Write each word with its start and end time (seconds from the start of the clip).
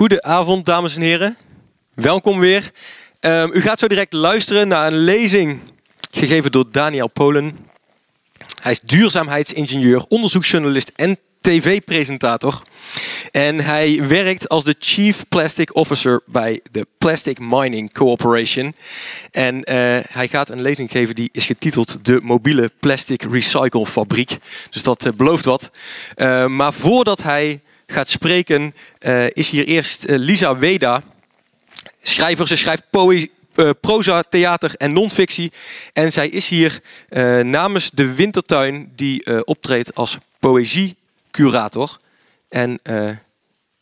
Goedenavond, 0.00 0.64
dames 0.64 0.94
en 0.94 1.00
heren. 1.02 1.36
Welkom 1.94 2.38
weer. 2.38 2.70
Um, 3.20 3.50
u 3.52 3.60
gaat 3.60 3.78
zo 3.78 3.86
direct 3.86 4.12
luisteren 4.12 4.68
naar 4.68 4.86
een 4.86 4.98
lezing 4.98 5.60
gegeven 6.10 6.52
door 6.52 6.70
Daniel 6.70 7.08
Polen. 7.08 7.58
Hij 8.62 8.72
is 8.72 8.80
duurzaamheidsingenieur, 8.80 10.04
onderzoeksjournalist 10.08 10.92
en 10.96 11.18
tv-presentator. 11.40 12.62
En 13.30 13.60
hij 13.60 14.06
werkt 14.08 14.48
als 14.48 14.64
de 14.64 14.74
Chief 14.78 15.24
Plastic 15.28 15.74
Officer 15.74 16.20
bij 16.26 16.60
de 16.70 16.86
Plastic 16.98 17.38
Mining 17.38 17.92
Corporation. 17.92 18.74
En 19.30 19.54
uh, 19.54 19.64
hij 20.08 20.28
gaat 20.28 20.48
een 20.48 20.62
lezing 20.62 20.90
geven 20.90 21.14
die 21.14 21.28
is 21.32 21.46
getiteld 21.46 22.04
De 22.04 22.20
mobiele 22.22 22.70
plastic 22.80 23.22
recycle 23.22 23.86
fabriek. 23.86 24.38
Dus 24.70 24.82
dat 24.82 25.04
uh, 25.04 25.12
belooft 25.12 25.44
wat. 25.44 25.70
Uh, 26.16 26.46
maar 26.46 26.72
voordat 26.72 27.22
hij 27.22 27.60
gaat 27.90 28.08
spreken, 28.08 28.74
is 29.32 29.50
hier 29.50 29.64
eerst 29.64 30.04
Lisa 30.08 30.56
Weda, 30.56 31.02
schrijver. 32.02 32.48
Ze 32.48 32.56
schrijft 32.56 32.82
poëzie. 32.90 33.30
Uh, 33.54 33.70
proza, 33.80 34.22
theater 34.22 34.74
en 34.76 34.92
non-fictie. 34.92 35.52
En 35.92 36.12
zij 36.12 36.28
is 36.28 36.48
hier 36.48 36.80
namens 37.42 37.90
de 37.90 38.14
Wintertuin, 38.14 38.92
die 38.96 39.44
optreedt 39.44 39.94
als 39.94 40.18
poëziecurator. 40.38 41.98
En 42.48 42.80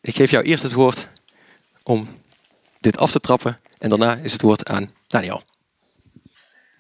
ik 0.01 0.15
geef 0.15 0.31
jou 0.31 0.45
eerst 0.45 0.63
het 0.63 0.73
woord 0.73 1.09
om 1.83 2.23
dit 2.81 2.99
af 2.99 3.11
te 3.11 3.21
trappen. 3.21 3.61
En 3.79 3.89
daarna 3.89 4.17
is 4.17 4.33
het 4.33 4.43
woord 4.43 4.69
aan 4.69 4.91
Daniel. 5.07 5.43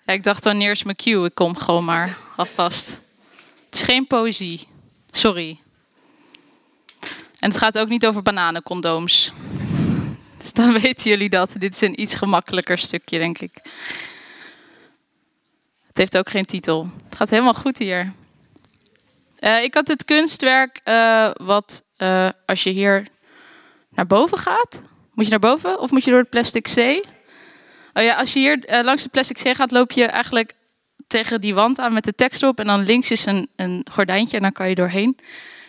Ja, 0.06 0.12
ik 0.12 0.22
dacht, 0.22 0.44
wanneer 0.44 0.70
is 0.70 0.82
mijn 0.82 0.96
cue? 0.96 1.24
Ik 1.24 1.34
kom 1.34 1.56
gewoon 1.56 1.84
maar 1.84 2.18
alvast. 2.36 2.88
Het 3.64 3.74
is 3.74 3.82
geen 3.82 4.06
poëzie. 4.06 4.66
Sorry. 5.10 5.58
En 7.38 7.48
het 7.48 7.58
gaat 7.58 7.78
ook 7.78 7.88
niet 7.88 8.06
over 8.06 8.22
bananencondooms. 8.22 9.32
Dus 10.38 10.52
dan 10.52 10.72
weten 10.80 11.10
jullie 11.10 11.28
dat. 11.28 11.54
Dit 11.58 11.74
is 11.74 11.80
een 11.80 12.00
iets 12.00 12.14
gemakkelijker 12.14 12.78
stukje, 12.78 13.18
denk 13.18 13.38
ik. 13.38 13.52
Het 15.86 15.96
heeft 15.96 16.18
ook 16.18 16.30
geen 16.30 16.44
titel. 16.44 16.90
Het 17.04 17.16
gaat 17.16 17.30
helemaal 17.30 17.54
goed 17.54 17.78
hier. 17.78 18.12
Uh, 19.40 19.62
ik 19.62 19.74
had 19.74 19.88
het 19.88 20.04
kunstwerk 20.04 20.80
uh, 20.84 21.30
wat 21.34 21.82
uh, 21.98 22.28
als 22.46 22.62
je 22.62 22.70
hier 22.70 23.06
naar 23.90 24.06
boven 24.06 24.38
gaat. 24.38 24.82
Moet 25.14 25.24
je 25.24 25.30
naar 25.30 25.50
boven 25.50 25.80
of 25.80 25.90
moet 25.90 26.04
je 26.04 26.10
door 26.10 26.20
het 26.20 26.30
plastic 26.30 26.64
C? 26.74 27.06
Oh 27.92 28.04
ja, 28.04 28.14
als 28.14 28.32
je 28.32 28.38
hier 28.38 28.82
langs 28.84 29.02
de 29.02 29.08
plastic 29.08 29.36
C 29.36 29.56
gaat, 29.56 29.70
loop 29.70 29.92
je 29.92 30.04
eigenlijk 30.04 30.54
tegen 31.06 31.40
die 31.40 31.54
wand 31.54 31.78
aan 31.78 31.92
met 31.92 32.04
de 32.04 32.14
tekst 32.14 32.42
op. 32.42 32.58
En 32.58 32.66
dan 32.66 32.84
links 32.84 33.10
is 33.10 33.26
een, 33.26 33.48
een 33.56 33.86
gordijntje 33.90 34.36
en 34.36 34.42
dan 34.42 34.52
kan 34.52 34.68
je 34.68 34.74
doorheen. 34.74 35.18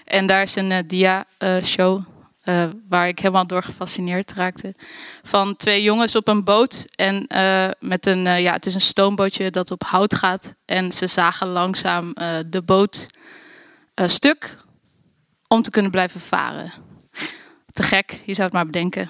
En 0.09 0.27
daar 0.27 0.41
is 0.41 0.55
een 0.55 0.88
dia-show 0.88 2.03
uh, 2.43 2.69
waar 2.88 3.07
ik 3.07 3.19
helemaal 3.19 3.47
door 3.47 3.63
gefascineerd 3.63 4.33
raakte. 4.33 4.75
Van 5.23 5.55
twee 5.55 5.83
jongens 5.83 6.16
op 6.16 6.27
een 6.27 6.43
boot. 6.43 6.88
En 6.95 7.25
met 7.79 8.05
een, 8.05 8.41
ja, 8.41 8.53
het 8.53 8.66
is 8.66 8.73
een 8.73 8.81
stoombootje 8.81 9.51
dat 9.51 9.71
op 9.71 9.83
hout 9.83 10.16
gaat. 10.16 10.55
En 10.66 10.91
ze 10.91 11.07
zagen 11.07 11.47
langzaam 11.47 12.13
de 12.49 12.61
boot 12.66 13.07
stuk 14.05 14.57
om 15.47 15.61
te 15.61 15.69
kunnen 15.69 15.91
blijven 15.91 16.19
varen. 16.19 16.71
Te 17.71 17.83
gek, 17.83 18.21
je 18.25 18.33
zou 18.33 18.44
het 18.44 18.53
maar 18.53 18.66
bedenken. 18.66 19.09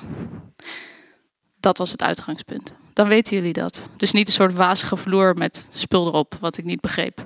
Dat 1.59 1.78
was 1.78 1.91
het 1.91 2.02
uitgangspunt. 2.02 2.73
Dan 2.94 3.08
weten 3.08 3.38
jullie 3.38 3.53
dat. 3.53 3.89
Dus 3.97 4.11
niet 4.11 4.28
een 4.28 4.34
soort 4.34 4.53
wazige 4.53 4.97
vloer 4.97 5.38
met 5.38 5.69
spul 5.72 6.08
erop, 6.08 6.38
wat 6.39 6.58
ik 6.58 6.66
niet 6.66 6.81
begreep. 6.81 7.23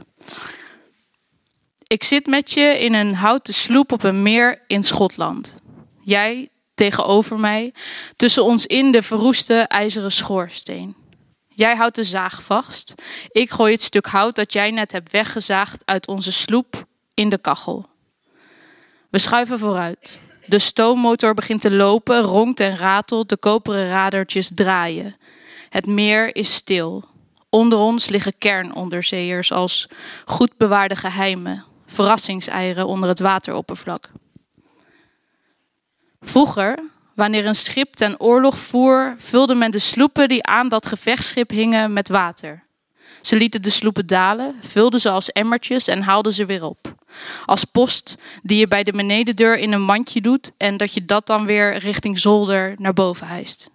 Ik 1.93 2.03
zit 2.03 2.25
met 2.25 2.51
je 2.51 2.79
in 2.79 2.93
een 2.93 3.15
houten 3.15 3.53
sloep 3.53 3.91
op 3.91 4.03
een 4.03 4.21
meer 4.21 4.61
in 4.67 4.83
Schotland. 4.83 5.59
Jij 6.01 6.49
tegenover 6.73 7.39
mij, 7.39 7.73
tussen 8.15 8.43
ons 8.43 8.65
in 8.65 8.91
de 8.91 9.01
verroeste 9.01 9.53
ijzeren 9.53 10.11
schoorsteen. 10.11 10.95
Jij 11.47 11.75
houdt 11.75 11.95
de 11.95 12.03
zaag 12.03 12.43
vast. 12.43 12.93
Ik 13.27 13.51
gooi 13.51 13.71
het 13.71 13.81
stuk 13.81 14.05
hout 14.05 14.35
dat 14.35 14.53
jij 14.53 14.71
net 14.71 14.91
hebt 14.91 15.11
weggezaagd 15.11 15.81
uit 15.85 16.07
onze 16.07 16.31
sloep 16.31 16.85
in 17.13 17.29
de 17.29 17.37
kachel. 17.37 17.85
We 19.09 19.19
schuiven 19.19 19.59
vooruit. 19.59 20.19
De 20.45 20.59
stoommotor 20.59 21.33
begint 21.33 21.61
te 21.61 21.71
lopen, 21.71 22.21
ronkt 22.21 22.59
en 22.59 22.77
ratelt, 22.77 23.29
de 23.29 23.37
koperen 23.37 23.87
radertjes 23.87 24.51
draaien. 24.55 25.15
Het 25.69 25.85
meer 25.85 26.35
is 26.35 26.53
stil. 26.53 27.03
Onder 27.49 27.77
ons 27.77 28.09
liggen 28.09 28.37
kernonderzeeërs 28.37 29.51
als 29.51 29.87
goed 30.25 30.57
bewaarde 30.57 30.95
geheimen, 30.95 31.65
verrassingseieren 31.93 32.87
onder 32.87 33.09
het 33.09 33.19
wateroppervlak. 33.19 34.09
Vroeger, 36.21 36.79
wanneer 37.15 37.45
een 37.45 37.55
schip 37.55 37.93
ten 37.93 38.19
oorlog 38.19 38.57
voer, 38.57 39.15
vulde 39.17 39.55
men 39.55 39.71
de 39.71 39.79
sloepen 39.79 40.27
die 40.27 40.43
aan 40.43 40.69
dat 40.69 40.85
gevechtsschip 40.85 41.49
hingen 41.49 41.93
met 41.93 42.07
water. 42.07 42.63
Ze 43.21 43.35
lieten 43.35 43.61
de 43.61 43.69
sloepen 43.69 44.07
dalen, 44.07 44.55
vulden 44.61 44.99
ze 44.99 45.09
als 45.09 45.31
emmertjes 45.31 45.87
en 45.87 46.01
haalden 46.01 46.33
ze 46.33 46.45
weer 46.45 46.63
op. 46.63 46.95
Als 47.45 47.63
post 47.63 48.17
die 48.41 48.57
je 48.57 48.67
bij 48.67 48.83
de 48.83 48.91
benedendeur 48.91 49.57
in 49.57 49.71
een 49.71 49.81
mandje 49.81 50.21
doet 50.21 50.51
en 50.57 50.77
dat 50.77 50.93
je 50.93 51.05
dat 51.05 51.27
dan 51.27 51.45
weer 51.45 51.77
richting 51.77 52.19
zolder 52.19 52.75
naar 52.77 52.93
boven 52.93 53.27
hijst. 53.27 53.71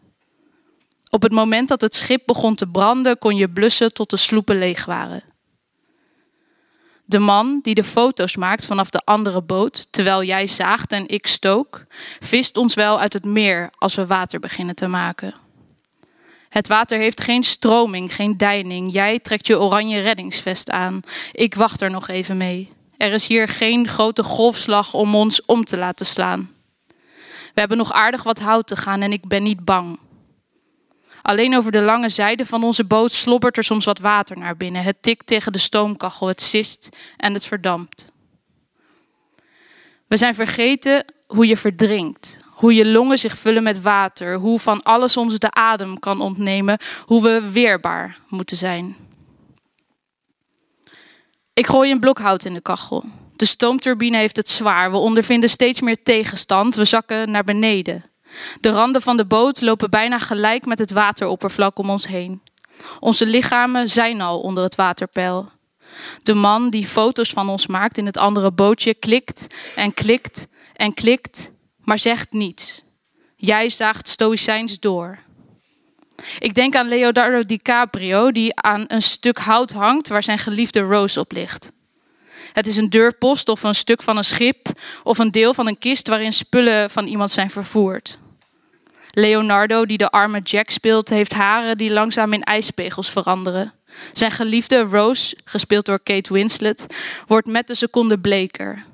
Op 1.11 1.23
het 1.23 1.33
moment 1.33 1.69
dat 1.69 1.81
het 1.81 1.95
schip 1.95 2.23
begon 2.27 2.55
te 2.55 2.67
branden, 2.67 3.19
kon 3.19 3.37
je 3.37 3.49
blussen 3.49 3.93
tot 3.93 4.11
de 4.11 4.17
sloepen 4.17 4.59
leeg 4.59 4.85
waren. 4.85 5.23
De 7.09 7.19
man 7.19 7.59
die 7.63 7.75
de 7.75 7.85
foto's 7.85 8.37
maakt 8.37 8.67
vanaf 8.67 8.91
de 8.91 9.03
andere 9.05 9.43
boot, 9.43 9.87
terwijl 9.91 10.25
jij 10.25 10.47
zaagt 10.47 10.93
en 10.93 11.09
ik 11.09 11.27
stook, 11.27 11.85
vist 12.21 12.57
ons 12.57 12.75
wel 12.75 13.01
uit 13.01 13.13
het 13.13 13.25
meer 13.25 13.71
als 13.79 13.95
we 13.95 14.07
water 14.07 14.41
beginnen 14.41 14.75
te 14.75 14.87
maken. 14.87 15.35
Het 16.49 16.69
water 16.69 16.99
heeft 16.99 17.21
geen 17.21 17.43
stroming, 17.43 18.15
geen 18.15 18.37
deining. 18.37 18.93
Jij 18.93 19.19
trekt 19.19 19.47
je 19.47 19.61
oranje 19.61 20.01
reddingsvest 20.01 20.71
aan. 20.71 21.01
Ik 21.33 21.55
wacht 21.55 21.81
er 21.81 21.91
nog 21.91 22.09
even 22.09 22.37
mee. 22.37 22.73
Er 22.97 23.13
is 23.13 23.27
hier 23.27 23.49
geen 23.49 23.89
grote 23.89 24.23
golfslag 24.23 24.95
om 24.95 25.15
ons 25.15 25.45
om 25.45 25.65
te 25.65 25.77
laten 25.77 26.07
slaan. 26.07 26.51
We 27.55 27.61
hebben 27.61 27.79
nog 27.79 27.93
aardig 27.93 28.23
wat 28.23 28.39
hout 28.39 28.67
te 28.67 28.77
gaan 28.77 29.01
en 29.01 29.13
ik 29.13 29.29
ben 29.29 29.43
niet 29.43 29.65
bang. 29.65 29.99
Alleen 31.29 31.57
over 31.57 31.73
de 31.73 31.83
lange 31.83 32.09
zijde 32.09 32.47
van 32.47 32.65
onze 32.65 32.85
boot 32.85 33.13
slobbert 33.13 33.57
er 33.57 33.65
soms 33.65 33.85
wat 33.85 33.99
water 33.99 34.39
naar 34.39 34.57
binnen. 34.57 34.83
Het 34.83 34.97
tikt 35.01 35.27
tegen 35.27 35.53
de 35.53 35.59
stoomkachel, 35.59 36.27
het 36.27 36.43
sist 36.43 36.89
en 37.17 37.35
het 37.35 37.47
verdampt. 37.47 38.13
We 40.07 40.17
zijn 40.17 40.35
vergeten 40.35 41.05
hoe 41.27 41.47
je 41.47 41.57
verdrinkt, 41.57 42.39
hoe 42.45 42.75
je 42.75 42.87
longen 42.87 43.19
zich 43.19 43.39
vullen 43.39 43.63
met 43.63 43.83
water, 43.83 44.35
hoe 44.35 44.59
van 44.59 44.83
alles 44.83 45.17
ons 45.17 45.39
de 45.39 45.51
adem 45.51 45.99
kan 45.99 46.21
ontnemen, 46.21 46.79
hoe 47.05 47.23
we 47.23 47.51
weerbaar 47.51 48.21
moeten 48.29 48.57
zijn. 48.57 48.97
Ik 51.53 51.67
gooi 51.67 51.91
een 51.91 52.01
blok 52.01 52.19
hout 52.19 52.45
in 52.45 52.55
de 52.55 52.61
kachel. 52.61 53.05
De 53.37 53.45
stoomturbine 53.45 54.17
heeft 54.17 54.37
het 54.37 54.49
zwaar. 54.49 54.91
We 54.91 54.97
ondervinden 54.97 55.51
steeds 55.51 55.81
meer 55.81 56.03
tegenstand. 56.03 56.75
We 56.75 56.85
zakken 56.85 57.31
naar 57.31 57.45
beneden. 57.45 58.05
De 58.61 58.71
randen 58.71 59.03
van 59.03 59.17
de 59.17 59.27
boot 59.27 59.61
lopen 59.61 59.91
bijna 59.91 60.19
gelijk 60.19 60.67
met 60.67 60.79
het 60.79 60.91
wateroppervlak 60.91 61.79
om 61.79 61.91
ons 61.91 62.07
heen. 62.07 62.43
Onze 63.01 63.27
lichamen 63.27 63.91
zijn 63.91 64.21
al 64.21 64.41
onder 64.41 64.63
het 64.63 64.75
waterpeil. 64.75 65.51
De 66.23 66.35
man 66.35 66.71
die 66.71 66.87
foto's 66.87 67.31
van 67.31 67.49
ons 67.49 67.67
maakt 67.67 67.99
in 67.99 68.07
het 68.07 68.17
andere 68.17 68.53
bootje 68.53 68.95
klikt 68.95 69.47
en 69.77 69.95
klikt 69.95 70.47
en 70.73 70.95
klikt, 70.95 71.53
maar 71.85 71.99
zegt 71.99 72.33
niets. 72.33 72.85
Jij 73.37 73.71
zaagt 73.71 74.09
stoïcijns 74.09 74.81
door. 74.81 75.19
Ik 76.39 76.55
denk 76.55 76.75
aan 76.75 76.89
Leonardo 76.89 77.43
DiCaprio, 77.43 78.33
die 78.33 78.57
aan 78.57 78.85
een 78.87 79.03
stuk 79.03 79.39
hout 79.39 79.71
hangt 79.71 80.09
waar 80.09 80.23
zijn 80.23 80.39
geliefde 80.39 80.81
Rose 80.81 81.21
op 81.21 81.33
ligt. 81.33 81.73
Het 82.53 82.67
is 82.67 82.77
een 82.77 82.91
deurpost 82.91 83.49
of 83.49 83.63
een 83.63 83.75
stuk 83.75 84.03
van 84.03 84.17
een 84.17 84.25
schip 84.25 84.69
of 85.03 85.19
een 85.19 85.31
deel 85.31 85.55
van 85.55 85.67
een 85.67 85.79
kist 85.79 86.09
waarin 86.09 86.33
spullen 86.33 86.91
van 86.91 87.07
iemand 87.07 87.31
zijn 87.31 87.51
vervoerd. 87.51 88.19
Leonardo, 89.11 89.87
die 89.87 89.99
de 89.99 90.11
arme 90.11 90.41
Jack 90.41 90.71
speelt, 90.71 91.09
heeft 91.09 91.33
haren 91.33 91.79
die 91.79 91.93
langzaam 91.93 92.33
in 92.33 92.43
ijspegels 92.43 93.11
veranderen. 93.11 93.73
Zijn 94.13 94.31
geliefde 94.31 94.81
Rose, 94.81 95.37
gespeeld 95.45 95.87
door 95.87 96.01
Kate 96.03 96.33
Winslet, 96.33 96.87
wordt 97.27 97.47
met 97.47 97.67
de 97.67 97.75
seconde 97.75 98.19
bleker. 98.19 98.85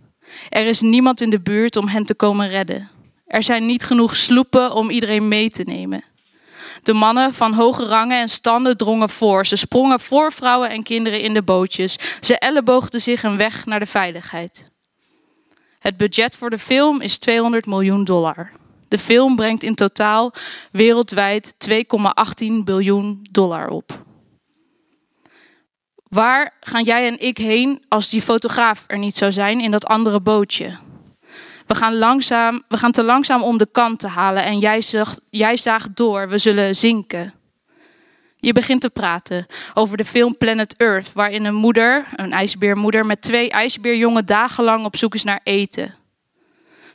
Er 0.49 0.67
is 0.67 0.81
niemand 0.81 1.21
in 1.21 1.31
de 1.31 1.41
buurt 1.41 1.77
om 1.77 1.89
hen 1.89 2.05
te 2.05 2.15
komen 2.15 2.49
redden. 2.49 2.91
Er 3.27 3.43
zijn 3.43 3.67
niet 3.67 3.85
genoeg 3.85 4.17
sloepen 4.17 4.73
om 4.73 4.91
iedereen 4.91 5.29
mee 5.29 5.51
te 5.51 5.63
nemen. 5.63 6.05
De 6.83 6.93
mannen 6.93 7.35
van 7.35 7.53
hoge 7.53 7.87
rangen 7.87 8.21
en 8.21 8.29
standen 8.29 8.77
drongen 8.77 9.09
voor. 9.09 9.47
Ze 9.47 9.57
sprongen 9.57 10.01
voor 10.01 10.33
vrouwen 10.33 10.71
en 10.71 10.83
kinderen 10.83 11.21
in 11.21 11.35
de 11.35 11.43
bootjes. 11.43 11.99
Ze 12.21 12.39
elleboogden 12.39 13.01
zich 13.01 13.23
een 13.23 13.37
weg 13.37 13.67
naar 13.67 13.81
de 13.81 13.87
veiligheid. 13.87 14.71
Het 15.79 15.97
budget 15.97 16.37
voor 16.37 16.51
de 16.51 16.59
film 16.59 17.01
is 17.01 17.19
200 17.19 17.67
miljoen 17.67 18.05
dollar. 18.05 18.51
De 18.89 18.99
film 18.99 19.37
brengt 19.37 19.63
in 19.63 19.75
totaal 19.75 20.33
wereldwijd 20.71 21.55
2,18 21.71 22.47
biljoen 22.65 23.27
dollar 23.31 23.69
op. 23.69 24.03
Waar 26.09 26.57
gaan 26.61 26.85
jij 26.85 27.07
en 27.07 27.21
ik 27.21 27.39
heen 27.39 27.85
als 27.89 28.11
die 28.11 28.23
fotograaf 28.23 28.85
er 28.87 28.99
niet 28.99 29.17
zou 29.17 29.33
zijn 29.33 29.61
in 29.61 29.71
dat 29.71 29.87
andere 29.87 30.21
bootje? 30.21 30.77
We 31.67 31.75
gaan, 31.75 31.97
langzaam, 31.97 32.63
we 32.69 32.77
gaan 32.77 32.93
te 32.93 33.03
langzaam 33.03 33.43
om 33.43 33.59
de 33.59 33.69
kant 33.73 34.01
te 34.01 34.09
halen 34.09 34.45
en 34.45 34.59
jij, 34.59 34.81
zag, 34.81 35.19
jij 35.31 35.57
zaagt 35.57 35.97
door. 35.97 36.29
We 36.29 36.39
zullen 36.39 36.77
zinken. 36.77 37.35
Je 38.37 38.53
begint 38.53 38.81
te 38.81 38.91
praten 38.91 39.47
over 39.75 39.97
de 39.97 40.05
film 40.05 40.37
Planet 40.39 40.77
Earth, 40.77 41.13
waarin 41.13 41.45
een 41.45 41.55
moeder, 41.55 42.07
een 42.17 42.33
ijsbeermoeder, 42.33 43.07
met 43.07 43.23
twee 43.23 43.51
ijsbeerjongen 43.51 44.27
dagenlang 44.27 44.85
op 44.85 44.97
zoek 44.97 45.15
is 45.15 45.25
naar 45.25 45.41
eten. 45.45 45.95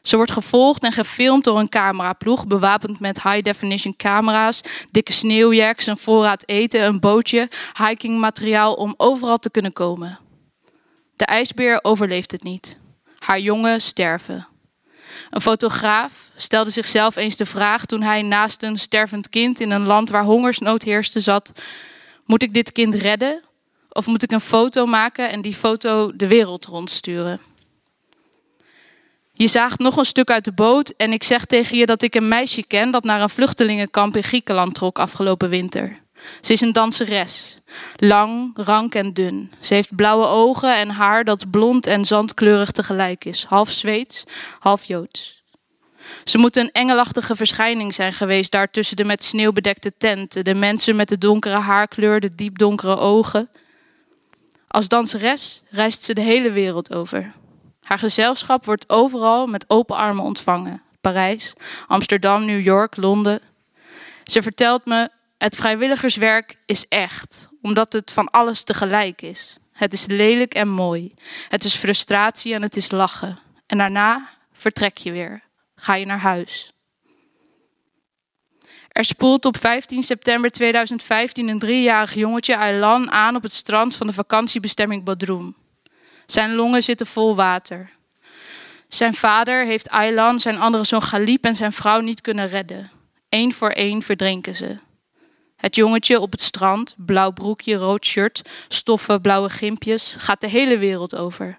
Ze 0.02 0.16
wordt 0.16 0.32
gevolgd 0.32 0.84
en 0.84 0.92
gefilmd 0.92 1.44
door 1.44 1.60
een 1.60 1.70
cameraploeg, 1.70 2.48
bewapend 2.48 3.00
met 3.00 3.24
high-definition 3.24 3.96
camera's, 3.96 4.62
dikke 4.92 5.14
sneeuwjacks, 5.14 5.86
een 5.86 5.98
voorraad 5.98 6.44
eten, 6.48 6.86
een 6.86 7.00
bootje, 7.00 7.50
hikingmateriaal 7.88 8.74
om 8.74 8.94
overal 8.98 9.38
te 9.38 9.50
kunnen 9.50 9.74
komen. 9.74 10.20
De 11.16 11.26
ijsbeer 11.26 11.80
overleeft 11.82 12.32
het 12.32 12.44
niet. 12.44 12.78
Haar 13.20 13.40
jongen 13.40 13.82
sterven. 13.82 14.48
Een 15.30 15.42
fotograaf 15.42 16.30
stelde 16.36 16.70
zichzelf 16.70 17.16
eens 17.16 17.36
de 17.36 17.46
vraag 17.46 17.86
toen 17.86 18.02
hij 18.02 18.22
naast 18.22 18.64
een 18.64 18.78
stervend 18.78 19.30
kind 19.30 19.60
in 19.60 19.72
een 19.72 19.86
land 19.86 20.10
waar 20.10 20.24
hongersnood 20.24 20.84
heerste 20.84 21.20
zat: 21.20 21.52
Moet 22.26 22.44
ik 22.44 22.54
dit 22.54 22.72
kind 22.72 22.94
redden? 22.94 23.44
Of 23.90 24.08
moet 24.08 24.24
ik 24.24 24.32
een 24.32 24.40
foto 24.40 24.86
maken 24.86 25.30
en 25.30 25.42
die 25.42 25.54
foto 25.54 26.16
de 26.16 26.28
wereld 26.28 26.66
rondsturen? 26.66 27.40
Je 29.40 29.48
zaagt 29.48 29.80
nog 29.80 29.98
een 29.98 30.06
stuk 30.06 30.30
uit 30.30 30.46
de 30.46 30.52
boot 30.52 30.94
en 30.98 31.14
ik 31.14 31.24
zeg 31.24 31.46
tegen 31.46 31.78
je 31.78 31.86
dat 31.86 32.02
ik 32.02 32.16
een 32.16 32.28
meisje 32.28 32.64
ken 32.64 32.92
dat 32.92 33.04
naar 33.04 33.22
een 33.22 33.30
vluchtelingenkamp 33.30 34.16
in 34.16 34.24
Griekenland 34.24 34.74
trok 34.74 35.00
afgelopen 35.00 35.50
winter. 35.50 36.00
Ze 36.42 36.54
is 36.54 36.62
een 36.62 36.74
danseres. 36.74 37.58
Lang, 37.96 38.52
rank 38.54 38.96
en 38.96 39.14
dun. 39.14 39.52
Ze 39.60 39.74
heeft 39.74 39.96
blauwe 39.96 40.26
ogen 40.26 40.76
en 40.76 40.90
haar 40.90 41.24
dat 41.24 41.50
blond 41.50 41.88
en 41.88 42.06
zandkleurig 42.06 42.72
tegelijk 42.72 43.26
is. 43.26 43.44
Half 43.44 43.72
Zweeds, 43.72 44.24
half 44.60 44.84
Joods. 44.84 45.44
Ze 46.24 46.38
moet 46.38 46.58
een 46.58 46.72
engelachtige 46.72 47.36
verschijning 47.36 47.94
zijn 47.94 48.14
geweest 48.14 48.52
daar 48.52 48.72
tussen 48.72 48.96
de 48.96 49.06
met 49.06 49.24
sneeuw 49.24 49.52
bedekte 49.52 49.92
tenten, 49.98 50.44
de 50.44 50.56
mensen 50.56 50.96
met 50.96 51.10
de 51.10 51.18
donkere 51.18 51.60
haarkleur, 51.60 52.20
de 52.20 52.36
diepdonkere 52.36 52.98
ogen. 52.98 53.50
Als 54.68 54.88
danseres 54.88 55.64
reist 55.70 56.04
ze 56.04 56.14
de 56.14 56.22
hele 56.22 56.52
wereld 56.52 56.94
over. 56.94 57.34
Haar 57.90 58.00
gezelschap 58.00 58.66
wordt 58.66 58.90
overal 58.90 59.48
met 59.48 59.66
open 59.68 59.96
armen 59.96 60.24
ontvangen. 60.24 60.82
Parijs, 61.02 61.54
Amsterdam, 61.88 62.46
New 62.46 62.62
York, 62.62 62.96
Londen. 62.98 63.42
Ze 64.24 64.42
vertelt 64.42 64.86
me 64.86 65.10
het 65.38 65.56
vrijwilligerswerk 65.56 66.58
is 66.66 66.88
echt, 66.88 67.50
omdat 67.62 67.94
het 67.94 68.14
van 68.14 68.30
alles 68.30 68.64
tegelijk 68.64 69.22
is. 69.22 69.58
Het 69.72 69.94
is 69.94 70.06
lelijk 70.06 70.54
en 70.54 70.68
mooi. 70.70 71.14
Het 71.48 71.64
is 71.64 71.76
frustratie 71.76 72.54
en 72.54 72.62
het 72.62 72.76
is 72.76 72.92
lachen. 72.92 73.40
En 73.66 73.78
daarna 73.78 74.30
vertrek 74.54 74.98
je 74.98 75.12
weer. 75.12 75.42
Ga 75.76 75.96
je 75.96 76.06
naar 76.06 76.20
huis. 76.20 76.74
Er 78.88 79.06
spoelt 79.06 79.46
op 79.46 79.58
15 79.58 80.04
september 80.04 80.52
2015 80.52 81.48
een 81.48 81.60
driejarig 81.60 82.14
jongetje 82.14 82.58
Aylan 82.58 83.12
aan 83.12 83.36
op 83.36 83.44
het 83.44 83.54
strand 83.54 83.96
van 83.96 84.08
de 84.08 84.14
vakantiebestemming 84.14 85.04
Bodrum. 85.04 85.56
Zijn 86.32 86.56
longen 86.56 86.84
zitten 86.84 87.08
vol 87.08 87.36
water. 87.36 87.90
Zijn 88.88 89.14
vader 89.14 89.66
heeft 89.66 89.90
Aylan, 89.90 90.40
zijn 90.40 90.60
andere 90.60 90.86
zoon 90.86 91.02
Galip 91.02 91.44
en 91.44 91.56
zijn 91.56 91.74
vrouw 91.74 92.00
niet 92.00 92.22
kunnen 92.22 92.48
redden. 92.48 92.92
Eén 93.30 93.54
voor 93.54 93.70
één 93.70 94.02
verdrinken 94.02 94.56
ze. 94.56 94.78
Het 95.56 95.76
jongetje 95.76 96.20
op 96.20 96.32
het 96.32 96.42
strand, 96.42 96.96
blauw 96.98 97.32
broekje, 97.32 97.76
rood 97.76 98.06
shirt, 98.06 98.42
stoffen, 98.68 99.22
blauwe 99.22 99.50
gimpjes, 99.50 100.16
gaat 100.20 100.42
de 100.42 100.48
hele 100.48 100.78
wereld 100.78 101.16
over. 101.16 101.58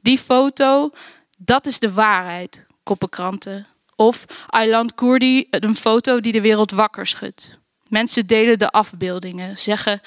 Die 0.00 0.18
foto, 0.18 0.90
dat 1.38 1.66
is 1.66 1.78
de 1.78 1.92
waarheid, 1.92 2.66
koppenkranten. 2.82 3.66
Of 3.96 4.24
Aylan 4.46 4.90
Koerdi, 4.94 5.46
een 5.50 5.76
foto 5.76 6.20
die 6.20 6.32
de 6.32 6.40
wereld 6.40 6.70
wakker 6.70 7.06
schudt. 7.06 7.58
Mensen 7.88 8.26
delen 8.26 8.58
de 8.58 8.70
afbeeldingen, 8.70 9.58
zeggen 9.58 10.00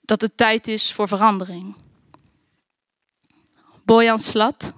dat 0.00 0.20
het 0.20 0.36
tijd 0.36 0.68
is 0.68 0.92
voor 0.92 1.08
verandering. 1.08 1.74
Bojan 3.88 4.18
Slat, 4.18 4.72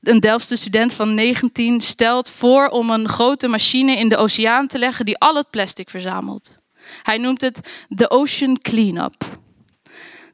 een 0.00 0.20
Delftse 0.20 0.56
student 0.56 0.92
van 0.92 1.14
19, 1.14 1.80
stelt 1.80 2.30
voor 2.30 2.68
om 2.68 2.90
een 2.90 3.08
grote 3.08 3.48
machine 3.48 3.96
in 3.96 4.08
de 4.08 4.16
oceaan 4.16 4.66
te 4.66 4.78
leggen 4.78 5.04
die 5.04 5.18
al 5.18 5.34
het 5.34 5.50
plastic 5.50 5.90
verzamelt. 5.90 6.58
Hij 7.02 7.18
noemt 7.18 7.40
het 7.40 7.84
de 7.88 8.10
Ocean 8.10 8.58
Cleanup. 8.62 9.38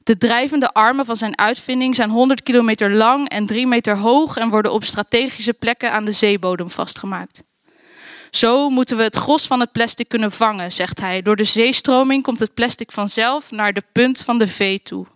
De 0.03 0.17
drijvende 0.17 0.73
armen 0.73 1.07
van 1.07 1.17
zijn 1.17 1.39
uitvinding 1.39 1.95
zijn 1.95 2.11
100 2.11 2.43
kilometer 2.43 2.93
lang 2.93 3.29
en 3.29 3.47
3 3.47 3.67
meter 3.67 3.97
hoog 3.97 4.37
en 4.37 4.51
worden 4.51 4.73
op 4.73 4.85
strategische 4.85 5.53
plekken 5.53 5.93
aan 5.93 6.05
de 6.05 6.13
zeebodem 6.13 6.71
vastgemaakt. 6.71 7.43
Zo 8.31 8.69
moeten 8.69 8.97
we 8.97 9.03
het 9.03 9.17
gros 9.17 9.47
van 9.47 9.61
het 9.61 9.73
plastic 9.73 10.09
kunnen 10.09 10.33
vangen, 10.33 10.73
zegt 10.73 11.01
hij. 11.01 11.23
Door 11.23 11.37
de 11.37 11.45
zeestroming 11.45 12.23
komt 12.23 12.41
het 12.41 12.55
plastic 12.55 12.93
vanzelf 12.93 13.51
naar 13.51 13.73
de 13.73 13.83
punt 13.93 14.21
van 14.21 14.39
de 14.39 14.49
V 14.49 14.79
toe. 14.79 15.07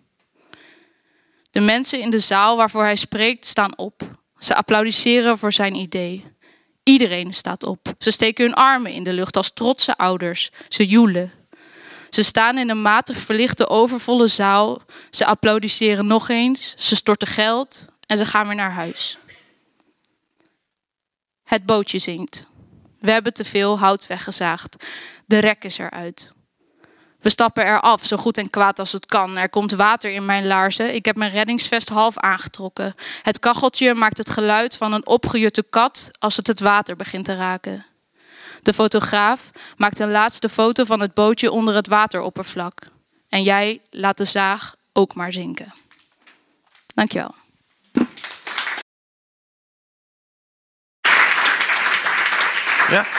De 1.50 1.60
mensen 1.60 2.00
in 2.00 2.10
de 2.10 2.18
zaal 2.18 2.56
waarvoor 2.56 2.82
hij 2.82 2.96
spreekt 2.96 3.46
staan 3.46 3.78
op. 3.78 4.02
Ze 4.38 4.54
applaudisseren 4.54 5.38
voor 5.38 5.52
zijn 5.52 5.74
idee. 5.74 6.24
Iedereen 6.82 7.32
staat 7.34 7.64
op. 7.64 7.92
Ze 7.98 8.10
steken 8.10 8.44
hun 8.44 8.54
armen 8.54 8.92
in 8.92 9.04
de 9.04 9.12
lucht 9.12 9.36
als 9.36 9.52
trotse 9.52 9.96
ouders. 9.96 10.50
Ze 10.68 10.86
joelen. 10.86 11.32
Ze 12.10 12.22
staan 12.22 12.58
in 12.58 12.70
een 12.70 12.82
matig 12.82 13.18
verlichte 13.18 13.68
overvolle 13.68 14.28
zaal. 14.28 14.82
Ze 15.10 15.26
applaudisseren 15.26 16.06
nog 16.06 16.28
eens. 16.28 16.74
Ze 16.76 16.96
storten 16.96 17.28
geld 17.28 17.86
en 18.06 18.16
ze 18.16 18.24
gaan 18.24 18.46
weer 18.46 18.56
naar 18.56 18.72
huis. 18.72 19.18
Het 21.44 21.66
bootje 21.66 21.98
zinkt. 21.98 22.46
We 23.00 23.10
hebben 23.10 23.34
te 23.34 23.44
veel 23.44 23.78
hout 23.78 24.06
weggezaagd. 24.06 24.84
De 25.26 25.38
rek 25.38 25.64
is 25.64 25.78
eruit. 25.78 26.32
We 27.18 27.30
stappen 27.30 27.66
eraf, 27.66 28.04
zo 28.04 28.16
goed 28.16 28.38
en 28.38 28.50
kwaad 28.50 28.78
als 28.78 28.92
het 28.92 29.06
kan. 29.06 29.36
Er 29.36 29.48
komt 29.48 29.72
water 29.72 30.10
in 30.10 30.24
mijn 30.24 30.46
laarzen. 30.46 30.94
Ik 30.94 31.04
heb 31.04 31.16
mijn 31.16 31.30
reddingsvest 31.30 31.88
half 31.88 32.18
aangetrokken. 32.18 32.94
Het 33.22 33.38
kacheltje 33.38 33.94
maakt 33.94 34.18
het 34.18 34.30
geluid 34.30 34.76
van 34.76 34.92
een 34.92 35.06
opgejutte 35.06 35.62
kat 35.70 36.10
als 36.18 36.36
het 36.36 36.46
het 36.46 36.60
water 36.60 36.96
begint 36.96 37.24
te 37.24 37.36
raken. 37.36 37.86
De 38.62 38.74
fotograaf 38.74 39.50
maakt 39.76 39.98
een 39.98 40.10
laatste 40.10 40.48
foto 40.48 40.84
van 40.84 41.00
het 41.00 41.14
bootje 41.14 41.50
onder 41.50 41.74
het 41.74 41.86
wateroppervlak. 41.86 42.74
En 43.28 43.42
jij 43.42 43.80
laat 43.90 44.16
de 44.16 44.24
zaag 44.24 44.74
ook 44.92 45.14
maar 45.14 45.32
zinken. 45.32 45.72
Dankjewel. 46.94 47.34
Ja. 52.88 53.17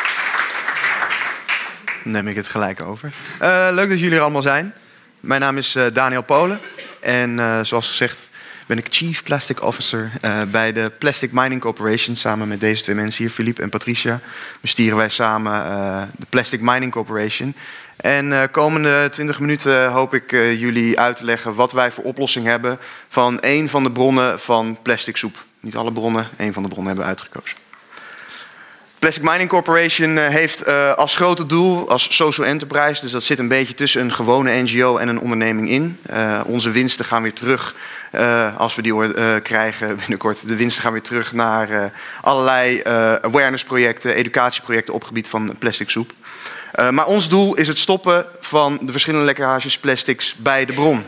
Neem 2.04 2.28
ik 2.28 2.36
het 2.36 2.48
gelijk 2.48 2.82
over. 2.82 3.12
Uh, 3.42 3.68
leuk 3.72 3.90
dat 3.90 4.00
jullie 4.00 4.16
er 4.16 4.22
allemaal 4.22 4.42
zijn. 4.42 4.74
Mijn 5.20 5.42
naam 5.42 5.58
is 5.58 5.76
uh, 5.76 5.86
Daniel 5.94 6.24
Polen. 6.24 6.60
En 7.00 7.38
uh, 7.38 7.60
zoals 7.64 7.88
gezegd 7.88 8.30
ben 8.66 8.78
ik 8.78 8.88
Chief 8.90 9.24
Plastic 9.24 9.64
Officer 9.64 10.12
bij 10.52 10.74
de 10.74 10.92
Plastic 10.98 11.32
Mining 11.32 11.62
Corporation. 11.62 12.16
Samen 12.16 12.48
met 12.48 12.60
deze 12.60 12.84
twee 12.84 12.96
mensen 12.96 13.24
hier, 13.24 13.34
Philippe 13.34 13.62
en 13.62 13.70
Patricia. 13.70 14.20
Bestieren 14.62 14.98
wij 14.98 15.10
samen 15.10 16.12
de 16.18 16.26
Plastic 16.30 16.62
Mining 16.62 16.92
Corporation. 16.92 17.56
En 17.96 18.52
komende 18.52 19.08
20 19.12 19.40
minuten 19.40 19.88
hoop 19.92 20.14
ik 20.14 20.32
jullie 20.32 21.00
uit 21.00 21.18
te 21.18 21.26
leggen 21.26 21.56
wat 21.56 21.72
wij 21.72 21.92
voor 21.92 22.04
oplossing 22.04 22.46
hebben 22.46 22.80
van 23.08 23.38
een 23.42 23.70
van 23.70 23.84
de 23.84 23.92
bronnen 23.92 24.40
van 24.40 24.78
plastic 24.82 25.18
soep. 25.18 25.46
Niet 25.60 25.76
alle 25.76 25.92
bronnen, 25.92 26.28
één 26.38 26.54
van 26.54 26.64
de 26.64 26.70
bronnen 26.70 26.96
hebben 26.96 27.14
we 27.14 27.20
uitgekozen. 27.20 27.58
Plastic 29.00 29.24
Mining 29.24 29.50
Corporation 29.50 30.18
eh, 30.18 30.28
heeft 30.28 30.68
uh, 30.68 30.94
als 30.94 31.16
grote 31.16 31.46
doel, 31.46 31.90
als 31.90 32.16
social 32.16 32.48
enterprise, 32.48 33.02
dus 33.02 33.12
dat 33.12 33.24
zit 33.24 33.40
een 33.40 33.48
beetje 33.48 33.74
tussen 33.74 34.02
een 34.02 34.14
gewone 34.14 34.62
NGO 34.62 34.98
en 34.98 35.08
een 35.08 35.20
onderneming 35.20 35.70
in. 35.70 36.00
Uh, 36.14 36.42
onze 36.46 36.72
winsten 36.72 37.06
gaan 37.06 37.22
weer 37.22 37.34
terug, 37.34 37.76
als 38.58 38.76
we 38.76 38.82
die 38.82 39.42
krijgen 39.42 39.96
binnenkort, 39.96 40.48
de 40.48 40.56
winsten 40.56 40.84
gaan 40.84 40.92
weer 40.92 41.02
terug 41.02 41.34
naar 41.34 41.92
allerlei 42.22 42.82
awareness-projecten, 43.22 44.16
educatieprojecten 44.16 44.94
op 44.94 45.04
gebied 45.04 45.28
van 45.28 45.56
plastic 45.60 45.90
soep. 45.90 46.12
maar 46.92 47.06
ons 47.06 47.30
doel 47.30 47.56
is 47.56 47.68
het 47.68 47.80
stoppen 47.80 48.26
van 48.40 48.80
de 48.82 48.92
verschillende 48.92 49.26
lekkages 49.26 49.80
plastics 49.80 50.36
bij 50.38 50.66
de 50.66 50.74
bron. 50.74 51.06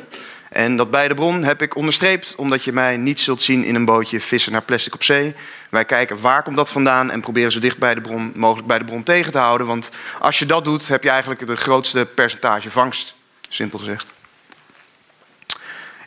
En 0.52 0.78
dat 0.78 0.92
bij 0.92 1.08
de 1.08 1.14
bron 1.14 1.44
heb 1.44 1.62
ik 1.62 1.76
onderstreept, 1.76 2.36
omdat 2.36 2.64
je 2.64 2.74
mij 2.74 2.98
niet 2.98 3.20
zult 3.20 3.42
zien 3.42 3.64
in 3.64 3.76
een 3.76 3.86
bootje 3.86 4.22
vissen 4.22 4.52
naar 4.52 4.62
plastic 4.62 4.94
op 4.94 5.04
zee. 5.04 5.36
Wij 5.70 5.86
kijken 5.86 6.22
waar 6.22 6.44
komt 6.44 6.56
dat 6.56 6.72
vandaan 6.72 7.12
en 7.12 7.22
proberen 7.22 7.52
zo 7.52 7.60
dicht 7.60 7.78
bij 7.78 7.94
de 7.94 8.02
bron 8.02 8.32
mogelijk 8.36 8.68
bij 8.68 8.78
de 8.78 8.86
bron 8.86 9.04
tegen 9.04 9.32
te 9.32 9.38
houden. 9.38 9.68
Want 9.68 9.90
als 10.20 10.40
je 10.40 10.46
dat 10.46 10.66
doet, 10.66 10.88
heb 10.88 11.04
je 11.04 11.10
eigenlijk 11.10 11.48
het 11.48 11.60
grootste 11.60 12.08
percentage 12.16 12.72
vangst. 12.72 13.16
Simpel 13.50 13.80
gezegd. 13.80 14.14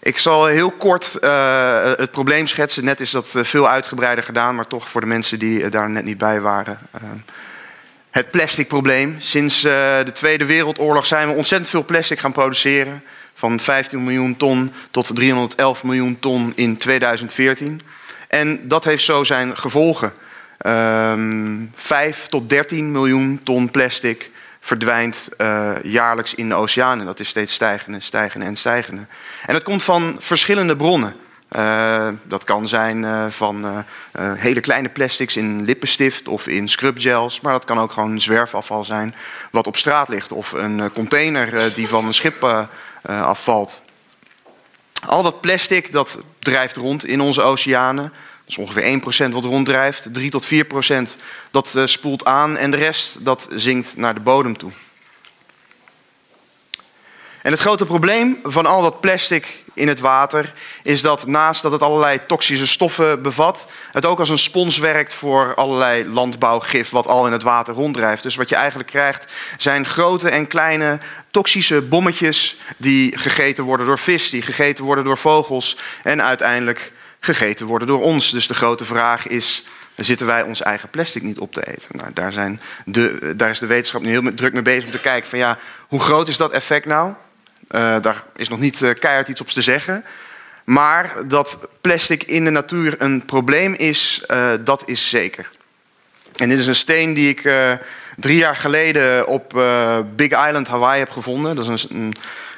Ik 0.03 0.19
zal 0.19 0.47
heel 0.47 0.71
kort 0.71 1.19
uh, 1.21 1.93
het 1.97 2.11
probleem 2.11 2.47
schetsen. 2.47 2.85
Net 2.85 3.01
is 3.01 3.11
dat 3.11 3.35
eh, 3.35 3.45
veel 3.45 3.69
uitgebreider 3.69 4.25
gedaan, 4.25 4.55
maar 4.55 4.67
toch 4.67 4.89
voor 4.89 5.01
de 5.01 5.07
mensen 5.07 5.39
die 5.39 5.61
uh, 5.61 5.71
daar 5.71 5.91
net 5.91 6.05
niet 6.05 6.19
bij 6.19 6.41
waren. 6.41 6.79
Uh, 6.95 7.03
het 8.11 8.31
plastic 8.31 8.69
probleem. 8.69 9.17
Sinds 9.19 9.61
de 9.63 10.11
Tweede 10.13 10.45
Wereldoorlog 10.45 11.07
zijn 11.07 11.29
we 11.29 11.35
ontzettend 11.35 11.71
veel 11.71 11.85
plastic 11.85 12.19
gaan 12.19 12.33
produceren. 12.33 13.03
Van 13.35 13.61
15 13.61 14.05
miljoen 14.05 14.37
ton 14.37 14.73
tot 14.91 15.11
311 15.15 15.85
miljoen 15.85 16.19
ton 16.19 16.53
in 16.55 16.77
2014. 16.77 17.81
En 18.29 18.69
dat 18.69 18.85
heeft 18.85 19.05
zo 19.05 19.25
zijn 19.25 19.59
gevolgen. 19.59 20.13
Um, 20.67 21.71
5 21.75 22.27
tot 22.27 22.49
13 22.49 22.93
miljoen 22.93 23.41
ton 23.43 23.71
plastic 23.71 24.31
verdwijnt 24.61 25.29
uh, 25.39 25.73
jaarlijks 25.83 26.35
in 26.35 26.49
de 26.49 26.55
oceanen. 26.55 27.07
Dat 27.07 27.21
is 27.21 27.29
steeds 27.29 27.55
stijgende, 27.55 28.01
stijgende 28.01 28.47
en 28.47 28.57
stijgende. 28.57 29.07
En 29.47 29.53
dat 29.53 29.63
komt 29.63 29.83
van 29.83 30.17
verschillende 30.19 30.77
bronnen. 30.77 31.15
Uh, 31.57 32.09
dat 32.23 32.45
kan 32.45 32.69
zijn 32.69 33.03
uh, 33.03 33.25
van 33.29 33.85
hele 34.17 34.61
kleine 34.61 34.89
plastics 34.89 35.37
in 35.37 35.65
lippenstift 35.65 36.29
of 36.29 36.47
in 36.47 36.69
scrubgels. 36.69 37.41
Maar 37.41 37.53
dat 37.53 37.65
kan 37.65 37.79
ook 37.79 37.93
gewoon 37.93 38.21
zwerfafval 38.21 38.85
zijn 38.85 39.15
wat 39.51 39.67
op 39.67 39.77
straat 39.77 40.09
ligt. 40.09 40.33
Of 40.33 40.53
een 40.53 40.93
container 40.93 41.75
die 41.75 41.89
van 41.89 42.07
een 42.07 42.15
schip 42.15 42.69
afvalt. 43.05 43.83
Al 45.07 45.23
dat 45.23 45.41
plastic 45.41 45.93
dat 45.93 46.19
drijft 46.39 46.77
rond 46.77 47.07
in 47.07 47.21
onze 47.21 47.43
oceanen. 47.43 48.03
Dat 48.03 48.13
is 48.47 48.59
ongeveer 48.59 49.29
1% 49.31 49.33
wat 49.33 49.45
ronddrijft. 49.45 50.09
3 50.13 50.31
tot 50.31 50.47
4% 50.53 50.57
dat 51.51 51.73
uh, 51.77 51.87
spoelt 51.87 52.25
aan. 52.25 52.57
En 52.57 52.71
de 52.71 52.77
rest 52.77 53.25
dat 53.25 53.49
zinkt 53.51 53.97
naar 53.97 54.15
de 54.15 54.21
bodem 54.21 54.57
toe. 54.57 54.71
En 57.45 57.51
het 57.51 57.61
grote 57.61 57.85
probleem 57.85 58.39
van 58.43 58.67
al 58.67 58.83
dat 58.83 59.01
plastic 59.01 59.65
in 59.75 59.89
het 59.89 60.01
water 60.01 60.53
is 60.83 61.03
dat 61.03 61.27
naast 61.27 61.63
dat 61.63 61.73
het 61.73 61.83
allerlei 61.83 62.21
toxische 62.27 62.67
stoffen 62.67 63.23
bevat, 63.23 63.67
het 63.93 64.07
ook 64.07 64.19
als 64.19 64.29
een 64.29 64.39
spons 64.39 64.79
werkt 64.79 65.15
voor 65.15 65.55
allerlei 65.55 66.09
landbouwgif 66.09 66.91
wat 66.91 67.07
al 67.07 67.27
in 67.27 67.33
het 67.33 67.43
water 67.43 67.75
ronddrijft. 67.75 68.23
Dus 68.23 68.37
wat 68.37 68.49
je 68.49 68.55
eigenlijk 68.55 68.89
krijgt 68.89 69.33
zijn 69.57 69.87
grote 69.87 70.29
en 70.29 70.47
kleine 70.47 70.99
toxische 71.31 71.83
bommetjes 71.83 72.57
die 72.77 73.19
gegeten 73.19 73.65
worden 73.65 73.87
door 73.87 73.99
vis, 73.99 74.31
die 74.31 74.43
gegeten 74.43 74.85
worden 74.85 75.05
door 75.05 75.19
vogels 75.19 75.79
en 76.03 76.23
uiteindelijk 76.23 76.93
gegeten 77.21 77.67
worden 77.67 77.89
door 77.89 78.03
ons. 78.03 78.31
Dus 78.31 78.47
de 78.47 78.55
grote 78.55 78.85
vraag 78.85 79.27
is, 79.27 79.65
zitten 79.95 80.27
wij 80.27 80.43
ons 80.43 80.63
eigen 80.63 80.91
plastic 80.91 81.23
niet 81.23 81.39
op 81.39 81.53
te 81.53 81.67
eten? 81.67 81.89
Nou, 81.91 82.11
daar, 82.13 82.33
zijn 82.33 82.61
de, 82.85 83.33
daar 83.37 83.51
is 83.51 83.59
de 83.59 83.67
wetenschap 83.67 84.03
nu 84.03 84.11
heel 84.11 84.35
druk 84.35 84.53
mee 84.53 84.63
bezig 84.63 84.85
om 84.85 84.91
te 84.91 85.01
kijken 85.01 85.29
van 85.29 85.39
ja, 85.39 85.59
hoe 85.89 86.01
groot 86.01 86.29
is 86.29 86.37
dat 86.37 86.53
effect 86.53 86.87
nou? 86.87 87.13
Uh, 87.71 87.97
daar 88.03 88.25
is 88.37 88.49
nog 88.49 88.59
niet 88.59 88.81
uh, 88.81 88.95
keihard 88.95 89.29
iets 89.29 89.41
op 89.41 89.49
te 89.49 89.63
zeggen. 89.63 90.05
Maar 90.65 91.15
dat 91.27 91.59
plastic 91.81 92.23
in 92.23 92.45
de 92.45 92.51
natuur 92.51 92.95
een 92.99 93.25
probleem 93.25 93.75
is, 93.75 94.25
uh, 94.31 94.51
dat 94.61 94.83
is 94.89 95.09
zeker. 95.09 95.51
En 96.37 96.49
dit 96.49 96.59
is 96.59 96.67
een 96.67 96.75
steen 96.75 97.15
die 97.15 97.29
ik 97.29 97.49
drie 98.17 98.37
jaar 98.37 98.57
geleden 98.57 99.27
op 99.27 99.63
Big 100.17 100.31
Island, 100.47 100.69
Hawaii 100.69 100.99
heb 100.99 101.11
gevonden. 101.11 101.57
Dat 101.57 101.69
is 101.69 101.87
een, 101.91 102.15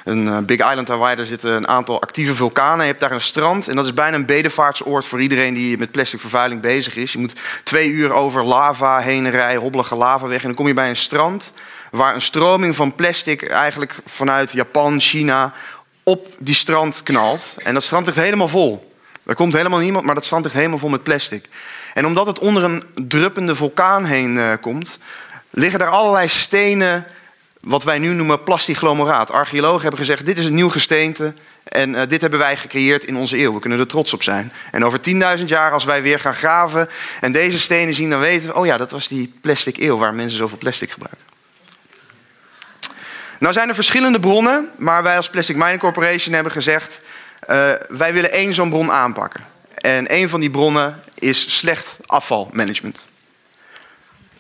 een 0.07 0.29
eh, 0.29 0.39
Big 0.39 0.59
Island 0.59 0.89
Hawaii, 0.89 1.17
daar 1.17 1.25
zitten 1.25 1.53
een 1.53 1.69
aantal 1.69 2.01
actieve 2.01 2.35
vulkanen. 2.35 2.81
Je 2.81 2.91
hebt 2.91 3.01
daar 3.01 3.13
een 3.13 3.21
strand 3.21 3.69
en 3.69 3.77
dat 3.77 3.85
is 3.85 3.95
bijna 3.95 4.17
een 4.17 4.27
bedevaartsoord 4.27 5.07
voor 5.07 5.21
iedereen 5.21 5.55
die 5.55 5.79
met 5.79 5.91
plastic 5.91 6.21
vervuiling 6.21 6.61
bezig 6.61 6.97
is. 6.97 7.13
Je 7.13 7.19
moet 7.19 7.35
twee 7.63 7.89
uur 7.89 8.13
over 8.13 8.45
lava 8.45 8.99
heen 8.99 9.31
rijden, 9.31 9.61
hobbelige 9.61 9.95
lava 9.95 10.27
weg 10.27 10.41
en 10.41 10.47
dan 10.47 10.57
kom 10.57 10.67
je 10.67 10.75
bij 10.75 10.89
een 10.89 10.97
strand 10.97 11.53
waar 11.91 12.15
een 12.15 12.21
stroming 12.21 12.77
van 12.77 12.95
plastic 12.95 13.43
eigenlijk 13.43 13.95
vanuit 14.05 14.53
Japan, 14.53 15.01
China 15.01 15.53
op 16.03 16.35
die 16.39 16.55
strand 16.55 17.03
knalt. 17.03 17.57
En 17.63 17.75
dat 17.75 17.83
strand 17.83 18.07
ligt 18.07 18.19
helemaal 18.19 18.49
vol. 18.49 18.95
Er 19.25 19.35
komt 19.35 19.53
helemaal 19.53 19.79
niemand, 19.79 20.05
maar 20.05 20.15
dat 20.15 20.25
strand 20.25 20.45
ligt 20.45 20.57
helemaal 20.57 20.79
vol 20.79 20.89
met 20.89 21.03
plastic. 21.03 21.49
En 21.95 22.07
omdat 22.07 22.27
het 22.27 22.39
onder 22.39 22.65
een 22.65 22.83
druppende 22.95 23.55
vulkaan 23.55 24.05
heen 24.05 24.37
uh, 24.37 24.53
komt, 24.61 24.99
liggen 25.51 25.79
daar 25.79 25.89
allerlei 25.89 26.29
stenen 26.29 27.07
wat 27.61 27.85
wij 27.85 27.99
nu 27.99 28.09
noemen 28.09 28.43
plastigloomeraat. 28.43 29.31
Archeologen 29.31 29.81
hebben 29.81 29.99
gezegd, 29.99 30.27
dit 30.27 30.39
is 30.39 30.45
een 30.45 30.55
nieuw 30.55 30.69
gesteente 30.69 31.35
en 31.65 31.95
uh, 31.95 32.03
dit 32.09 32.21
hebben 32.21 32.39
wij 32.39 32.57
gecreëerd 32.57 33.05
in 33.05 33.17
onze 33.17 33.39
eeuw. 33.39 33.55
We 33.55 33.61
kunnen 33.61 33.79
er 33.79 33.87
trots 33.87 34.13
op 34.13 34.23
zijn. 34.23 34.53
En 34.73 34.85
over 34.85 35.01
10.000 35.39 35.45
jaar, 35.45 35.73
als 35.73 35.85
wij 35.85 36.03
weer 36.03 36.19
gaan 36.19 36.35
graven 36.35 36.89
en 37.21 37.33
deze 37.33 37.59
stenen 37.59 37.95
zien, 37.95 38.11
dan 38.11 38.21
weten 38.21 38.49
we, 38.49 38.55
oh 38.55 38.67
ja, 38.67 38.77
dat 38.77 38.91
was 38.91 39.09
die 39.09 39.33
plastic 39.41 39.77
eeuw 39.77 39.97
waar 39.97 40.15
mensen 40.15 40.39
zoveel 40.39 40.59
plastic 40.59 40.91
gebruiken. 40.91 41.26
Nou 43.39 43.53
zijn 43.53 43.69
er 43.69 43.75
verschillende 43.75 44.21
bronnen, 44.21 44.71
maar 44.77 45.03
wij 45.03 45.17
als 45.17 45.31
Plastic 45.31 45.57
Mining 45.57 45.81
Corporation 45.81 46.35
hebben 46.35 46.53
gezegd, 46.53 47.01
uh, 47.51 47.71
wij 47.89 48.13
willen 48.13 48.33
één 48.33 48.55
zo'n 48.55 48.71
bron 48.71 48.93
aanpakken. 48.93 49.45
En 49.75 50.15
een 50.15 50.29
van 50.29 50.41
die 50.41 50.51
bronnen 50.51 51.03
is 51.15 51.59
slecht 51.59 51.97
afvalmanagement. 52.07 53.07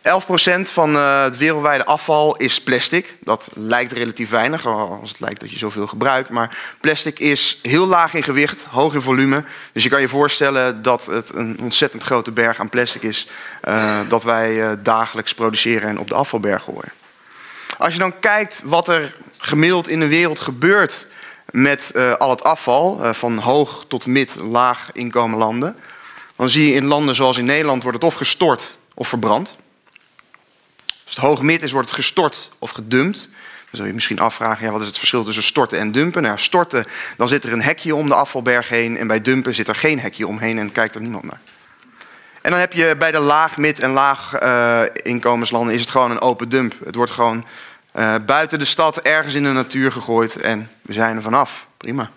11% 0.03 0.63
van 0.63 0.97
uh, 0.97 1.23
het 1.23 1.37
wereldwijde 1.37 1.85
afval 1.85 2.37
is 2.37 2.63
plastic. 2.63 3.15
Dat 3.21 3.49
lijkt 3.55 3.93
relatief 3.93 4.31
weinig, 4.31 4.67
als 4.67 5.11
het 5.11 5.21
lijkt 5.21 5.41
dat 5.41 5.51
je 5.51 5.59
zoveel 5.59 5.87
gebruikt. 5.87 6.31
Maar 6.31 6.59
plastic 6.81 7.19
is 7.19 7.59
heel 7.63 7.87
laag 7.87 8.15
in 8.15 8.23
gewicht, 8.23 8.65
hoog 8.65 8.95
in 8.95 9.01
volume. 9.01 9.45
Dus 9.73 9.83
je 9.83 9.89
kan 9.89 10.01
je 10.01 10.09
voorstellen 10.09 10.83
dat 10.83 11.07
het 11.07 11.35
een 11.35 11.57
ontzettend 11.61 12.03
grote 12.03 12.31
berg 12.31 12.61
aan 12.61 12.69
plastic 12.69 13.03
is... 13.03 13.29
Uh, 13.69 13.99
dat 14.09 14.25
wij 14.25 14.83
dagelijks 14.83 15.35
produceren 15.35 15.89
en 15.89 15.99
op 15.99 16.09
de 16.09 16.15
afvalberg 16.15 16.63
gooien. 16.63 16.93
Als 17.79 17.93
je 17.93 17.99
dan 17.99 18.21
kijkt 18.21 18.63
wat 18.65 18.89
er 18.89 19.15
gemiddeld 19.39 19.89
in 19.89 20.01
de 20.01 20.09
wereld 20.09 20.41
gebeurt 20.41 21.07
met 21.51 21.93
al 22.19 22.31
het 22.31 22.45
afval... 22.45 23.15
van 23.15 23.39
hoog 23.39 23.85
tot 23.89 24.07
mid, 24.07 24.37
laag 24.41 24.91
inkomen 24.93 25.39
landen... 25.39 25.77
dan 26.37 26.49
zie 26.49 26.69
je 26.69 26.75
in 26.75 26.85
landen 26.85 27.15
zoals 27.15 27.39
in 27.39 27.45
Nederland 27.45 27.83
wordt 27.83 27.99
het 27.99 28.07
of 28.07 28.15
gestort 28.15 28.79
of 28.95 29.09
verbrand... 29.09 29.57
Als 31.07 31.15
het 31.15 31.25
hoog 31.25 31.43
mid 31.43 31.63
is, 31.63 31.73
wordt 31.73 31.89
het 31.89 31.97
gestort 31.97 32.51
of 32.59 32.71
gedumpt. 32.71 33.19
Dan 33.19 33.71
zul 33.71 33.85
je 33.85 33.93
misschien 33.93 34.19
afvragen, 34.19 34.67
ja, 34.67 34.73
wat 34.73 34.81
is 34.81 34.87
het 34.87 34.99
verschil 34.99 35.25
tussen 35.25 35.43
storten 35.43 35.79
en 35.79 35.93
dumpen? 35.93 36.23
Nou, 36.23 36.39
storten, 36.39 36.87
dan 37.17 37.29
zit 37.29 37.45
er 37.45 37.53
een 37.53 37.63
hekje 37.63 37.95
om 37.95 38.09
de 38.09 38.15
afvalberg 38.15 38.69
heen. 38.69 38.99
En 38.99 39.07
bij 39.07 39.23
dumpen 39.23 39.55
zit 39.55 39.69
er 39.69 39.75
geen 39.75 40.01
hekje 40.01 40.27
omheen 40.27 40.59
en 40.59 40.73
kijkt 40.73 40.95
er 40.95 41.01
niemand 41.01 41.25
naar. 41.25 41.41
En 42.47 42.53
dan 42.53 42.61
heb 42.61 42.73
je 42.73 42.95
bij 42.99 43.11
de 43.11 43.19
laag, 43.19 43.57
mid 43.57 43.79
en 43.81 43.91
laag 43.91 44.43
uh, 44.43 44.81
inkomenslanden 45.03 45.75
is 45.75 45.81
het 45.81 45.91
gewoon 45.91 46.11
een 46.11 46.21
open 46.21 46.49
dump. 46.49 46.75
Het 46.85 46.95
wordt 46.95 47.11
gewoon 47.11 47.45
uh, 47.97 48.15
buiten 48.27 48.59
de 48.59 48.65
stad 48.65 49.01
ergens 49.01 49.35
in 49.35 49.43
de 49.43 49.53
natuur 49.53 49.93
gegooid 49.93 50.37
en 50.37 50.71
we 50.83 50.93
zijn 50.93 51.17
er 51.17 51.23
vanaf. 51.23 51.67
Prima. 51.77 52.11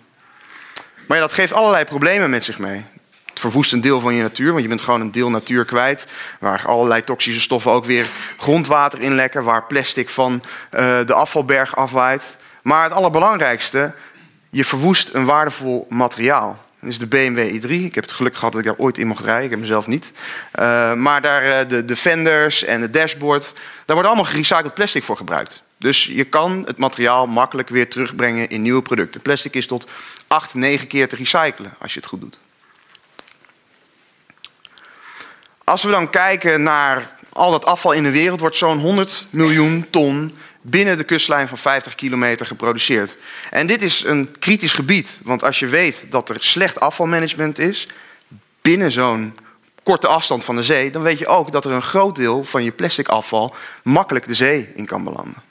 Maar 1.08 1.18
ja, 1.18 1.24
dat 1.24 1.34
geeft 1.34 1.54
allerlei 1.54 1.84
problemen 1.84 2.30
met 2.30 2.44
zich 2.44 2.60
mee 2.60 2.86
verwoest 3.34 3.74
een 3.74 3.82
deel 3.82 4.00
van 4.00 4.14
je 4.14 4.22
natuur, 4.22 4.50
want 4.50 4.62
je 4.62 4.68
bent 4.68 4.82
gewoon 4.82 5.02
een 5.02 5.12
deel 5.12 5.30
natuur 5.30 5.66
kwijt. 5.66 6.06
Waar 6.40 6.64
allerlei 6.66 7.04
toxische 7.04 7.42
stoffen 7.42 7.72
ook 7.72 7.86
weer 7.86 8.08
grondwater 8.38 9.00
in 9.02 9.16
lekken, 9.16 9.44
waar 9.44 9.64
plastic 9.64 10.10
van 10.10 10.34
uh, 10.34 10.80
de 11.06 11.14
afvalberg 11.14 11.76
afwaait. 11.76 12.38
Maar 12.62 12.84
het 12.84 12.94
allerbelangrijkste, 12.94 13.94
je 14.50 14.66
verwoest 14.66 15.14
een 15.14 15.26
waardevol 15.26 15.86
materiaal. 15.90 16.60
Dat 16.82 16.90
is 16.90 16.98
de 16.98 17.08
BMW 17.08 17.40
i3. 17.40 17.70
Ik 17.70 17.96
heb 17.96 18.04
het 18.04 18.14
geluk 18.14 18.36
gehad 18.36 18.52
dat 18.52 18.62
ik 18.62 18.68
daar 18.68 18.78
ooit 18.78 18.98
in 18.98 19.08
mocht 19.08 19.24
rijden. 19.24 19.44
Ik 19.44 19.50
heb 19.50 19.60
mezelf 19.60 19.88
niet. 19.88 20.12
Uh, 20.60 20.94
maar 20.94 21.22
daar, 21.22 21.46
uh, 21.46 21.70
de, 21.70 21.86
de 21.86 22.64
en 22.68 22.82
het 22.82 22.94
dashboard, 22.94 23.54
daar 23.86 23.96
wordt 23.96 24.08
allemaal 24.08 24.26
gerecycled 24.26 24.74
plastic 24.74 25.04
voor 25.04 25.18
gebruikt. 25.18 25.64
Dus 25.78 26.06
je 26.06 26.24
kan 26.24 26.64
het 26.66 26.78
materiaal 26.78 27.28
makkelijk 27.28 27.70
weer 27.70 27.90
terugbrengen 27.90 28.50
in 28.50 28.62
nieuwe 28.62 28.82
producten. 28.82 29.22
Plastic 29.22 29.54
is 29.54 29.68
tot 29.68 29.90
8, 30.28 30.54
9 30.54 30.88
keer 30.88 31.10
te 31.10 31.16
recyclen 31.16 31.74
als 31.80 31.94
je 31.94 32.00
het 32.00 32.10
goed 32.10 32.22
doet. 32.22 32.40
Als 35.64 35.84
we 35.84 35.90
dan 35.90 36.10
kijken 36.10 36.64
naar 36.64 37.14
al 37.34 37.52
dat 37.52 37.66
afval 37.66 37.92
in 37.92 38.04
de 38.04 38.12
wereld, 38.12 38.40
wordt 38.40 38.56
zo'n 38.56 38.80
100 38.80 39.26
miljoen 39.30 39.86
ton 39.90 40.38
binnen 40.62 40.98
de 40.98 41.04
kustlijn 41.04 41.48
van 41.48 41.58
50 41.58 41.96
kilometer 41.96 42.46
geproduceerd. 42.46 43.18
En 43.50 43.68
dit 43.68 43.82
is 43.82 44.04
een 44.04 44.36
kritisch 44.40 44.74
gebied, 44.74 45.20
want 45.24 45.44
als 45.44 45.60
je 45.60 45.68
weet 45.68 46.06
dat 46.10 46.30
er 46.30 46.36
slecht 46.40 46.80
afvalmanagement 46.80 47.60
is 47.60 47.88
binnen 48.62 48.92
zo'n 48.92 49.38
korte 49.84 50.08
afstand 50.08 50.44
van 50.44 50.56
de 50.56 50.64
zee, 50.64 50.92
dan 50.92 51.02
weet 51.02 51.20
je 51.20 51.28
ook 51.28 51.52
dat 51.52 51.66
er 51.66 51.72
een 51.72 51.82
groot 51.82 52.16
deel 52.16 52.44
van 52.44 52.64
je 52.64 52.72
plastic 52.72 53.08
afval 53.08 53.56
makkelijk 53.84 54.28
de 54.28 54.34
zee 54.34 54.72
in 54.76 54.86
kan 54.86 55.04
belanden. 55.04 55.48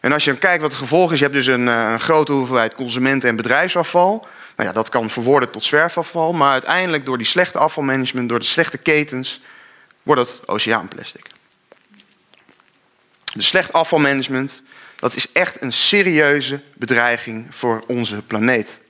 En 0.00 0.12
als 0.12 0.24
je 0.24 0.30
dan 0.30 0.40
kijkt 0.40 0.62
wat 0.62 0.70
het 0.70 0.80
gevolg 0.80 1.12
is, 1.12 1.18
je 1.18 1.24
hebt 1.24 1.36
dus 1.36 1.46
een, 1.46 1.68
eh, 1.68 1.90
een 1.92 2.00
grote 2.00 2.32
hoeveelheid 2.32 2.74
consumenten- 2.74 3.28
en 3.28 3.36
bedrijfsafval. 3.36 4.26
Nou 4.56 4.68
ja, 4.68 4.74
dat 4.74 4.88
kan 4.88 5.10
verworden 5.10 5.50
tot 5.50 5.64
zwerfafval, 5.64 6.32
maar 6.32 6.52
uiteindelijk 6.52 7.06
door 7.06 7.18
die 7.18 7.26
slechte 7.26 7.58
afvalmanagement, 7.58 8.28
door 8.28 8.38
de 8.38 8.44
slechte 8.44 8.78
ketens, 8.78 9.40
wordt 10.02 10.20
het 10.20 10.48
oceaanplastic. 10.48 11.31
De 13.32 13.42
slecht 13.42 13.72
afvalmanagement, 13.72 14.62
dat 14.96 15.16
is 15.16 15.32
echt 15.32 15.62
een 15.62 15.72
serieuze 15.72 16.60
bedreiging 16.74 17.46
voor 17.50 17.82
onze 17.86 18.22
planeet. 18.22 18.80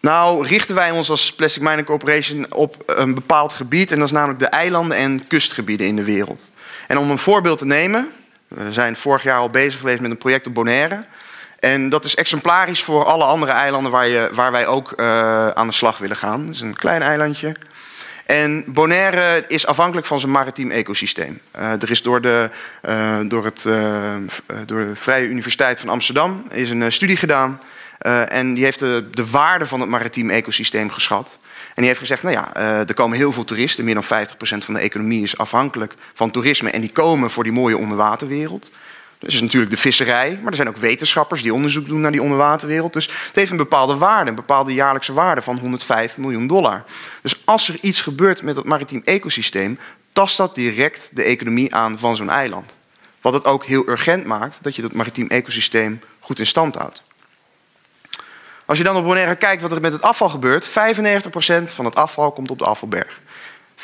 Nou 0.00 0.46
richten 0.46 0.74
wij 0.74 0.90
ons 0.90 1.10
als 1.10 1.34
Plastic 1.34 1.62
Mining 1.62 1.86
Corporation 1.86 2.52
op 2.52 2.82
een 2.86 3.14
bepaald 3.14 3.52
gebied, 3.52 3.90
en 3.90 3.98
dat 3.98 4.06
is 4.06 4.12
namelijk 4.12 4.38
de 4.38 4.46
eilanden 4.46 4.96
en 4.96 5.26
kustgebieden 5.26 5.86
in 5.86 5.96
de 5.96 6.04
wereld. 6.04 6.50
En 6.86 6.98
om 6.98 7.10
een 7.10 7.18
voorbeeld 7.18 7.58
te 7.58 7.66
nemen, 7.66 8.12
we 8.48 8.72
zijn 8.72 8.96
vorig 8.96 9.22
jaar 9.22 9.38
al 9.38 9.50
bezig 9.50 9.80
geweest 9.80 10.00
met 10.00 10.10
een 10.10 10.18
project 10.18 10.46
op 10.46 10.54
Bonaire. 10.54 11.04
En 11.60 11.88
dat 11.88 12.04
is 12.04 12.14
exemplarisch 12.14 12.82
voor 12.82 13.04
alle 13.04 13.24
andere 13.24 13.52
eilanden 13.52 13.92
waar, 13.92 14.08
je, 14.08 14.30
waar 14.32 14.52
wij 14.52 14.66
ook 14.66 14.92
uh, 14.96 15.48
aan 15.48 15.66
de 15.66 15.72
slag 15.72 15.98
willen 15.98 16.16
gaan. 16.16 16.46
Het 16.46 16.54
is 16.54 16.60
een 16.60 16.76
klein 16.76 17.02
eilandje. 17.02 17.54
En 18.26 18.64
Bonaire 18.66 19.44
is 19.48 19.66
afhankelijk 19.66 20.06
van 20.06 20.20
zijn 20.20 20.32
maritiem 20.32 20.70
ecosysteem. 20.70 21.40
Uh, 21.58 21.82
er 21.82 21.90
is 21.90 22.02
door 22.02 22.20
de, 22.20 22.50
uh, 22.88 23.18
door, 23.28 23.44
het, 23.44 23.62
door 24.66 24.84
de 24.84 24.90
Vrije 24.94 25.26
Universiteit 25.28 25.80
van 25.80 25.88
Amsterdam 25.88 26.46
is 26.50 26.70
een 26.70 26.92
studie 26.92 27.16
gedaan. 27.16 27.60
En 28.28 28.54
die 28.54 28.64
heeft 28.64 28.78
de, 28.78 29.08
de 29.10 29.30
waarde 29.30 29.66
van 29.66 29.80
het 29.80 29.88
maritiem 29.88 30.30
ecosysteem 30.30 30.90
geschat. 30.90 31.38
En 31.66 31.74
die 31.74 31.86
heeft 31.86 31.98
gezegd, 31.98 32.22
nou 32.22 32.34
ja, 32.34 32.54
er 32.86 32.94
komen 32.94 33.16
heel 33.16 33.32
veel 33.32 33.44
toeristen. 33.44 33.84
Meer 33.84 33.94
dan 33.94 34.04
50% 34.04 34.06
van 34.38 34.74
de 34.74 34.80
economie 34.80 35.22
is 35.22 35.38
afhankelijk 35.38 35.94
van 36.14 36.30
toerisme. 36.30 36.70
En 36.70 36.80
die 36.80 36.92
komen 36.92 37.30
voor 37.30 37.44
die 37.44 37.52
mooie 37.52 37.78
onderwaterwereld. 37.78 38.70
Dat 39.18 39.30
is 39.30 39.40
natuurlijk 39.40 39.72
de 39.72 39.78
visserij, 39.78 40.38
maar 40.42 40.50
er 40.50 40.56
zijn 40.56 40.68
ook 40.68 40.76
wetenschappers 40.76 41.42
die 41.42 41.54
onderzoek 41.54 41.88
doen 41.88 42.00
naar 42.00 42.10
die 42.10 42.22
onderwaterwereld. 42.22 42.92
Dus 42.92 43.06
het 43.06 43.34
heeft 43.34 43.50
een 43.50 43.56
bepaalde 43.56 43.96
waarde, 43.96 44.30
een 44.30 44.36
bepaalde 44.36 44.74
jaarlijkse 44.74 45.12
waarde 45.12 45.42
van 45.42 45.58
105 45.58 46.16
miljoen 46.16 46.46
dollar. 46.46 46.84
Dus 47.22 47.42
als 47.44 47.68
er 47.68 47.78
iets 47.80 48.00
gebeurt 48.00 48.42
met 48.42 48.56
het 48.56 48.64
maritiem 48.64 49.02
ecosysteem, 49.04 49.78
tast 50.12 50.36
dat 50.36 50.54
direct 50.54 51.08
de 51.12 51.22
economie 51.22 51.74
aan 51.74 51.98
van 51.98 52.16
zo'n 52.16 52.30
eiland. 52.30 52.76
Wat 53.20 53.32
het 53.32 53.44
ook 53.44 53.64
heel 53.64 53.88
urgent 53.88 54.24
maakt 54.24 54.62
dat 54.62 54.76
je 54.76 54.82
dat 54.82 54.92
maritiem 54.92 55.26
ecosysteem 55.26 56.00
goed 56.20 56.38
in 56.38 56.46
stand 56.46 56.74
houdt. 56.74 57.02
Als 58.64 58.78
je 58.78 58.84
dan 58.84 58.96
op 58.96 59.04
Bonaire 59.04 59.36
kijkt 59.36 59.62
wat 59.62 59.72
er 59.72 59.80
met 59.80 59.92
het 59.92 60.02
afval 60.02 60.28
gebeurt, 60.28 60.68
95% 60.68 60.72
van 61.64 61.84
het 61.84 61.94
afval 61.94 62.32
komt 62.32 62.50
op 62.50 62.58
de 62.58 62.64
afvalberg. 62.64 63.20
5% 63.76 63.82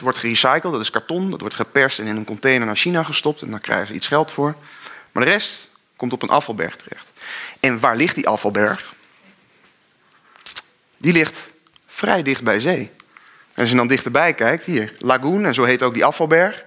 wordt 0.00 0.18
gerecycled, 0.18 0.72
dat 0.72 0.80
is 0.80 0.90
karton, 0.90 1.30
dat 1.30 1.40
wordt 1.40 1.54
geperst 1.54 1.98
en 1.98 2.06
in 2.06 2.16
een 2.16 2.24
container 2.24 2.66
naar 2.66 2.76
China 2.76 3.02
gestopt 3.02 3.42
en 3.42 3.50
daar 3.50 3.60
krijgen 3.60 3.86
ze 3.86 3.94
iets 3.94 4.06
geld 4.06 4.32
voor. 4.32 4.54
Maar 5.12 5.24
de 5.24 5.30
rest 5.30 5.68
komt 5.96 6.12
op 6.12 6.22
een 6.22 6.28
afvalberg 6.28 6.76
terecht. 6.76 7.12
En 7.60 7.80
waar 7.80 7.96
ligt 7.96 8.14
die 8.14 8.28
afvalberg? 8.28 8.94
Die 10.96 11.12
ligt 11.12 11.50
vrij 11.86 12.22
dicht 12.22 12.42
bij 12.42 12.60
zee. 12.60 12.90
En 13.54 13.60
als 13.60 13.70
je 13.70 13.76
dan 13.76 13.86
dichterbij 13.86 14.34
kijkt, 14.34 14.64
hier, 14.64 14.92
lagoon, 14.98 15.44
en 15.44 15.54
zo 15.54 15.64
heet 15.64 15.82
ook 15.82 15.94
die 15.94 16.04
afvalberg. 16.04 16.64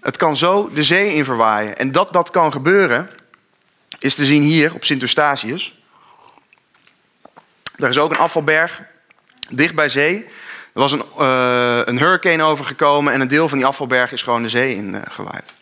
Het 0.00 0.16
kan 0.16 0.36
zo 0.36 0.70
de 0.72 0.82
zee 0.82 1.14
in 1.14 1.24
verwaaien. 1.24 1.76
En 1.76 1.92
dat 1.92 2.12
dat 2.12 2.30
kan 2.30 2.52
gebeuren, 2.52 3.10
is 3.98 4.14
te 4.14 4.24
zien 4.24 4.42
hier 4.42 4.74
op 4.74 4.84
Sint 4.84 5.00
Eustatius. 5.00 5.82
Daar 7.76 7.90
is 7.90 7.98
ook 7.98 8.10
een 8.10 8.16
afvalberg, 8.16 8.82
dicht 9.48 9.74
bij 9.74 9.88
zee. 9.88 10.26
Er 10.74 10.80
was 10.80 10.92
een, 10.92 11.04
uh, 11.18 11.80
een 11.84 11.98
hurricane 11.98 12.42
overgekomen 12.42 13.12
en 13.12 13.20
een 13.20 13.28
deel 13.28 13.48
van 13.48 13.58
die 13.58 13.66
afvalberg 13.66 14.12
is 14.12 14.22
gewoon 14.22 14.42
de 14.42 14.48
zee 14.48 14.76
in 14.76 14.94
uh, 14.94 15.00
gewaaid. 15.08 15.54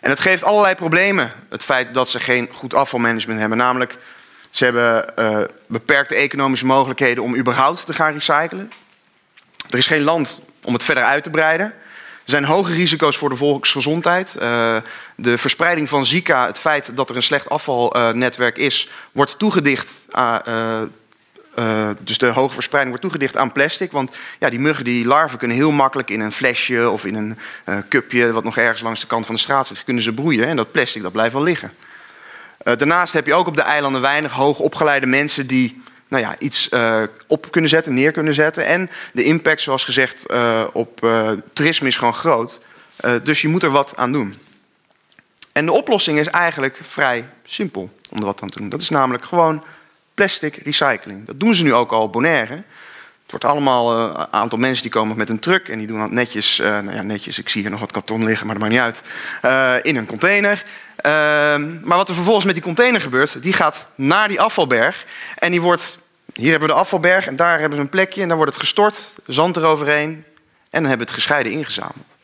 En 0.00 0.10
het 0.10 0.20
geeft 0.20 0.42
allerlei 0.42 0.74
problemen, 0.74 1.32
het 1.48 1.64
feit 1.64 1.94
dat 1.94 2.10
ze 2.10 2.20
geen 2.20 2.48
goed 2.52 2.74
afvalmanagement 2.74 3.40
hebben. 3.40 3.58
Namelijk, 3.58 3.96
ze 4.50 4.64
hebben 4.64 5.12
uh, 5.18 5.40
beperkte 5.66 6.14
economische 6.14 6.66
mogelijkheden 6.66 7.24
om 7.24 7.36
überhaupt 7.36 7.86
te 7.86 7.92
gaan 7.92 8.12
recyclen. 8.12 8.70
Er 9.70 9.78
is 9.78 9.86
geen 9.86 10.02
land 10.02 10.40
om 10.64 10.72
het 10.72 10.84
verder 10.84 11.04
uit 11.04 11.22
te 11.22 11.30
breiden. 11.30 11.66
Er 11.66 12.36
zijn 12.36 12.44
hoge 12.44 12.72
risico's 12.72 13.16
voor 13.16 13.28
de 13.28 13.36
volksgezondheid. 13.36 14.32
De 15.16 15.38
verspreiding 15.38 15.88
van 15.88 16.04
Zika, 16.04 16.46
het 16.46 16.58
feit 16.58 16.96
dat 16.96 17.10
er 17.10 17.16
een 17.16 17.22
slecht 17.22 17.48
afvalnetwerk 17.48 18.56
is, 18.56 18.90
wordt 19.12 19.38
toegedicht 19.38 19.90
uh, 21.60 21.88
dus 22.00 22.18
de 22.18 22.26
hoge 22.26 22.54
verspreiding 22.54 22.96
wordt 22.96 23.12
toegedicht 23.12 23.36
aan 23.42 23.52
plastic. 23.52 23.92
Want 23.92 24.16
ja, 24.38 24.50
die 24.50 24.58
muggen, 24.58 24.84
die 24.84 25.06
larven 25.06 25.38
kunnen 25.38 25.56
heel 25.56 25.70
makkelijk 25.70 26.10
in 26.10 26.20
een 26.20 26.32
flesje 26.32 26.90
of 26.90 27.04
in 27.04 27.14
een 27.14 27.38
uh, 27.68 27.76
cupje... 27.88 28.32
wat 28.32 28.44
nog 28.44 28.56
ergens 28.56 28.80
langs 28.80 29.00
de 29.00 29.06
kant 29.06 29.26
van 29.26 29.34
de 29.34 29.40
straat 29.40 29.66
zit, 29.66 29.84
kunnen 29.84 30.02
ze 30.02 30.14
broeien. 30.14 30.46
En 30.46 30.56
dat 30.56 30.72
plastic 30.72 31.02
dat 31.02 31.12
blijft 31.12 31.32
wel 31.32 31.42
liggen. 31.42 31.72
Uh, 32.64 32.76
daarnaast 32.76 33.12
heb 33.12 33.26
je 33.26 33.34
ook 33.34 33.46
op 33.46 33.56
de 33.56 33.62
eilanden 33.62 34.00
weinig 34.00 34.32
hoogopgeleide 34.32 35.06
mensen... 35.06 35.46
die 35.46 35.82
nou 36.08 36.22
ja, 36.22 36.38
iets 36.38 36.68
op 37.26 37.50
kunnen 37.50 37.70
zetten, 37.70 37.94
neer 37.94 38.12
kunnen 38.12 38.34
zetten. 38.34 38.66
En 38.66 38.90
de 39.12 39.24
impact, 39.24 39.60
zoals 39.60 39.84
gezegd, 39.84 40.26
op 40.72 41.06
toerisme 41.52 41.88
is 41.88 41.96
gewoon 41.96 42.14
groot. 42.14 42.60
dus 43.22 43.40
je 43.40 43.48
moet 43.48 43.62
er 43.62 43.70
wat 43.70 43.92
aan 43.96 44.12
doen. 44.12 44.38
En 45.52 45.64
de 45.64 45.72
oplossing 45.72 46.18
is 46.18 46.26
eigenlijk 46.26 46.78
vrij 46.82 47.28
simpel 47.44 47.90
om 48.10 48.18
er 48.18 48.24
wat 48.24 48.42
aan 48.42 48.48
te 48.48 48.58
doen. 48.58 48.68
Dat 48.68 48.80
is 48.80 48.88
namelijk 48.88 49.24
gewoon 49.24 49.64
plastic 50.20 50.56
recycling. 50.64 51.26
Dat 51.26 51.40
doen 51.40 51.54
ze 51.54 51.62
nu 51.62 51.74
ook 51.74 51.92
al 51.92 52.02
op 52.02 52.12
Bonaire. 52.12 52.54
Het 52.54 53.30
wordt 53.30 53.44
allemaal 53.44 53.96
een 53.96 54.10
uh, 54.10 54.22
aantal 54.30 54.58
mensen 54.58 54.82
die 54.82 54.92
komen 54.92 55.16
met 55.16 55.28
een 55.28 55.38
truck 55.38 55.68
en 55.68 55.78
die 55.78 55.86
doen 55.86 55.98
dat 55.98 56.10
netjes, 56.10 56.60
uh, 56.60 56.66
nou 56.66 56.92
ja, 56.92 57.02
netjes, 57.02 57.38
ik 57.38 57.48
zie 57.48 57.60
hier 57.60 57.70
nog 57.70 57.80
wat 57.80 57.92
karton 57.92 58.24
liggen, 58.24 58.46
maar 58.46 58.58
dat 58.58 58.68
maakt 58.68 58.74
niet 58.74 58.82
uit, 58.82 59.00
uh, 59.44 59.74
in 59.82 59.96
een 59.96 60.06
container. 60.06 60.64
maar 61.82 61.96
wat 61.96 62.08
er 62.08 62.14
vervolgens 62.14 62.44
met 62.44 62.54
die 62.54 62.64
container 62.64 63.00
gebeurt, 63.00 63.42
die 63.42 63.52
gaat 63.52 63.86
naar 63.94 64.28
die 64.28 64.40
afvalberg 64.40 65.06
en 65.38 65.50
die 65.50 65.60
wordt, 65.60 65.98
hier 66.34 66.50
hebben 66.50 66.68
we 66.68 66.74
de 66.74 66.80
afvalberg 66.80 67.26
en 67.26 67.36
daar 67.36 67.60
hebben 67.60 67.78
ze 67.78 67.84
een 67.84 67.90
plekje 67.90 68.22
en 68.22 68.28
dan 68.28 68.36
wordt 68.36 68.52
het 68.52 68.62
gestort, 68.62 69.14
zand 69.26 69.56
eroverheen 69.56 70.10
en 70.10 70.24
dan 70.70 70.82
hebben 70.82 71.06
we 71.06 71.12
het 71.12 71.22
gescheiden 71.22 71.52
ingezameld. 71.52 72.16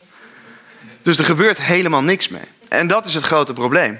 Dus 1.01 1.17
er 1.17 1.25
gebeurt 1.25 1.61
helemaal 1.61 2.03
niks 2.03 2.27
mee. 2.27 2.47
En 2.69 2.87
dat 2.87 3.05
is 3.05 3.13
het 3.13 3.23
grote 3.23 3.53
probleem. 3.53 3.99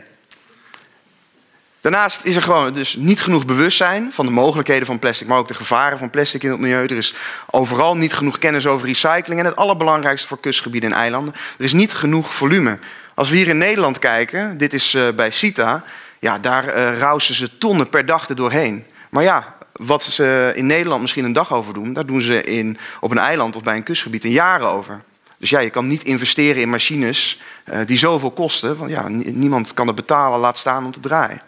Daarnaast 1.87 2.25
is 2.25 2.35
er 2.35 2.41
gewoon 2.41 2.73
dus 2.73 2.95
niet 2.95 3.21
genoeg 3.21 3.45
bewustzijn 3.45 4.09
van 4.13 4.25
de 4.25 4.31
mogelijkheden 4.31 4.85
van 4.85 4.99
plastic, 4.99 5.27
maar 5.27 5.37
ook 5.37 5.47
de 5.47 5.53
gevaren 5.53 5.97
van 5.97 6.09
plastic 6.09 6.43
in 6.43 6.49
het 6.49 6.59
milieu. 6.59 6.85
Er 6.85 6.97
is 6.97 7.13
overal 7.49 7.97
niet 7.97 8.13
genoeg 8.13 8.37
kennis 8.37 8.67
over 8.67 8.87
recycling. 8.87 9.39
En 9.39 9.45
het 9.45 9.55
allerbelangrijkste 9.55 10.27
voor 10.27 10.39
kustgebieden 10.39 10.91
en 10.91 10.97
eilanden, 10.97 11.33
er 11.57 11.63
is 11.63 11.73
niet 11.73 11.93
genoeg 11.93 12.33
volume. 12.33 12.79
Als 13.13 13.29
we 13.29 13.35
hier 13.35 13.47
in 13.47 13.57
Nederland 13.57 13.99
kijken, 13.99 14.57
dit 14.57 14.73
is 14.73 14.93
uh, 14.93 15.09
bij 15.09 15.31
CITA, 15.31 15.83
ja, 16.19 16.37
daar 16.39 16.77
uh, 16.77 16.97
rausen 16.97 17.35
ze 17.35 17.57
tonnen 17.57 17.89
per 17.89 18.05
dag 18.05 18.29
er 18.29 18.35
doorheen. 18.35 18.85
Maar 19.09 19.23
ja, 19.23 19.55
wat 19.71 20.03
ze 20.03 20.51
in 20.55 20.65
Nederland 20.65 21.01
misschien 21.01 21.25
een 21.25 21.33
dag 21.33 21.53
over 21.53 21.73
doen, 21.73 21.93
daar 21.93 22.05
doen 22.05 22.21
ze 22.21 22.43
in, 22.43 22.77
op 22.99 23.11
een 23.11 23.17
eiland 23.17 23.55
of 23.55 23.63
bij 23.63 23.75
een 23.75 23.83
kustgebied 23.83 24.23
een 24.23 24.31
jaar 24.31 24.61
over. 24.61 25.01
Dus 25.37 25.49
ja, 25.49 25.59
je 25.59 25.69
kan 25.69 25.87
niet 25.87 26.03
investeren 26.03 26.61
in 26.61 26.69
machines 26.69 27.41
uh, 27.65 27.79
die 27.85 27.97
zoveel 27.97 28.31
kosten. 28.31 28.77
Want 28.77 28.91
ja, 28.91 29.07
niemand 29.07 29.73
kan 29.73 29.87
het 29.87 29.95
betalen, 29.95 30.39
laat 30.39 30.57
staan 30.57 30.85
om 30.85 30.91
te 30.91 30.99
draaien. 30.99 31.41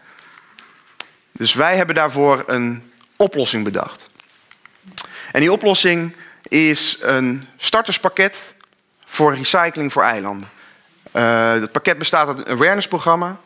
Dus 1.31 1.53
wij 1.53 1.75
hebben 1.75 1.95
daarvoor 1.95 2.43
een 2.47 2.91
oplossing 3.15 3.63
bedacht. 3.63 4.09
En 5.31 5.39
die 5.39 5.51
oplossing 5.51 6.15
is 6.47 6.97
een 7.01 7.47
starterspakket 7.57 8.55
voor 9.05 9.35
recycling 9.35 9.91
voor 9.91 10.03
eilanden. 10.03 10.49
Uh, 11.15 11.51
het 11.51 11.71
pakket 11.71 11.97
bestaat 11.97 12.27
uit 12.27 12.37
een 12.37 12.47
awareness-programma, 12.47 13.37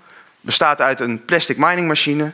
bestaat 0.41 0.81
uit 0.81 0.99
een 0.99 1.25
plastic 1.25 1.57
mining 1.57 1.87
machine. 1.87 2.31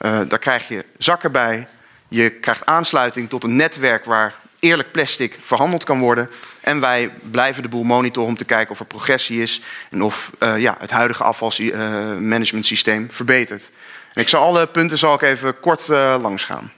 Uh, 0.00 0.20
daar 0.28 0.38
krijg 0.38 0.68
je 0.68 0.84
zakken 0.98 1.32
bij. 1.32 1.68
Je 2.08 2.30
krijgt 2.30 2.66
aansluiting 2.66 3.28
tot 3.28 3.44
een 3.44 3.56
netwerk 3.56 4.04
waar 4.04 4.34
eerlijk 4.58 4.92
plastic 4.92 5.38
verhandeld 5.42 5.84
kan 5.84 5.98
worden. 5.98 6.30
En 6.60 6.80
wij 6.80 7.12
blijven 7.30 7.62
de 7.62 7.68
boel 7.68 7.82
monitoren 7.82 8.28
om 8.28 8.36
te 8.36 8.44
kijken 8.44 8.70
of 8.70 8.80
er 8.80 8.86
progressie 8.86 9.42
is 9.42 9.60
en 9.90 10.02
of 10.02 10.30
uh, 10.38 10.58
ja, 10.58 10.76
het 10.78 10.90
huidige 10.90 11.22
afvalmanagementsysteem 11.24 13.08
verbetert. 13.10 13.70
Ik 14.12 14.28
zal 14.28 14.42
alle 14.42 14.66
punten 14.66 14.98
zal 14.98 15.14
ik 15.14 15.22
even 15.22 15.60
kort 15.60 15.88
uh, 15.88 16.16
langs 16.20 16.44
gaan. 16.44 16.72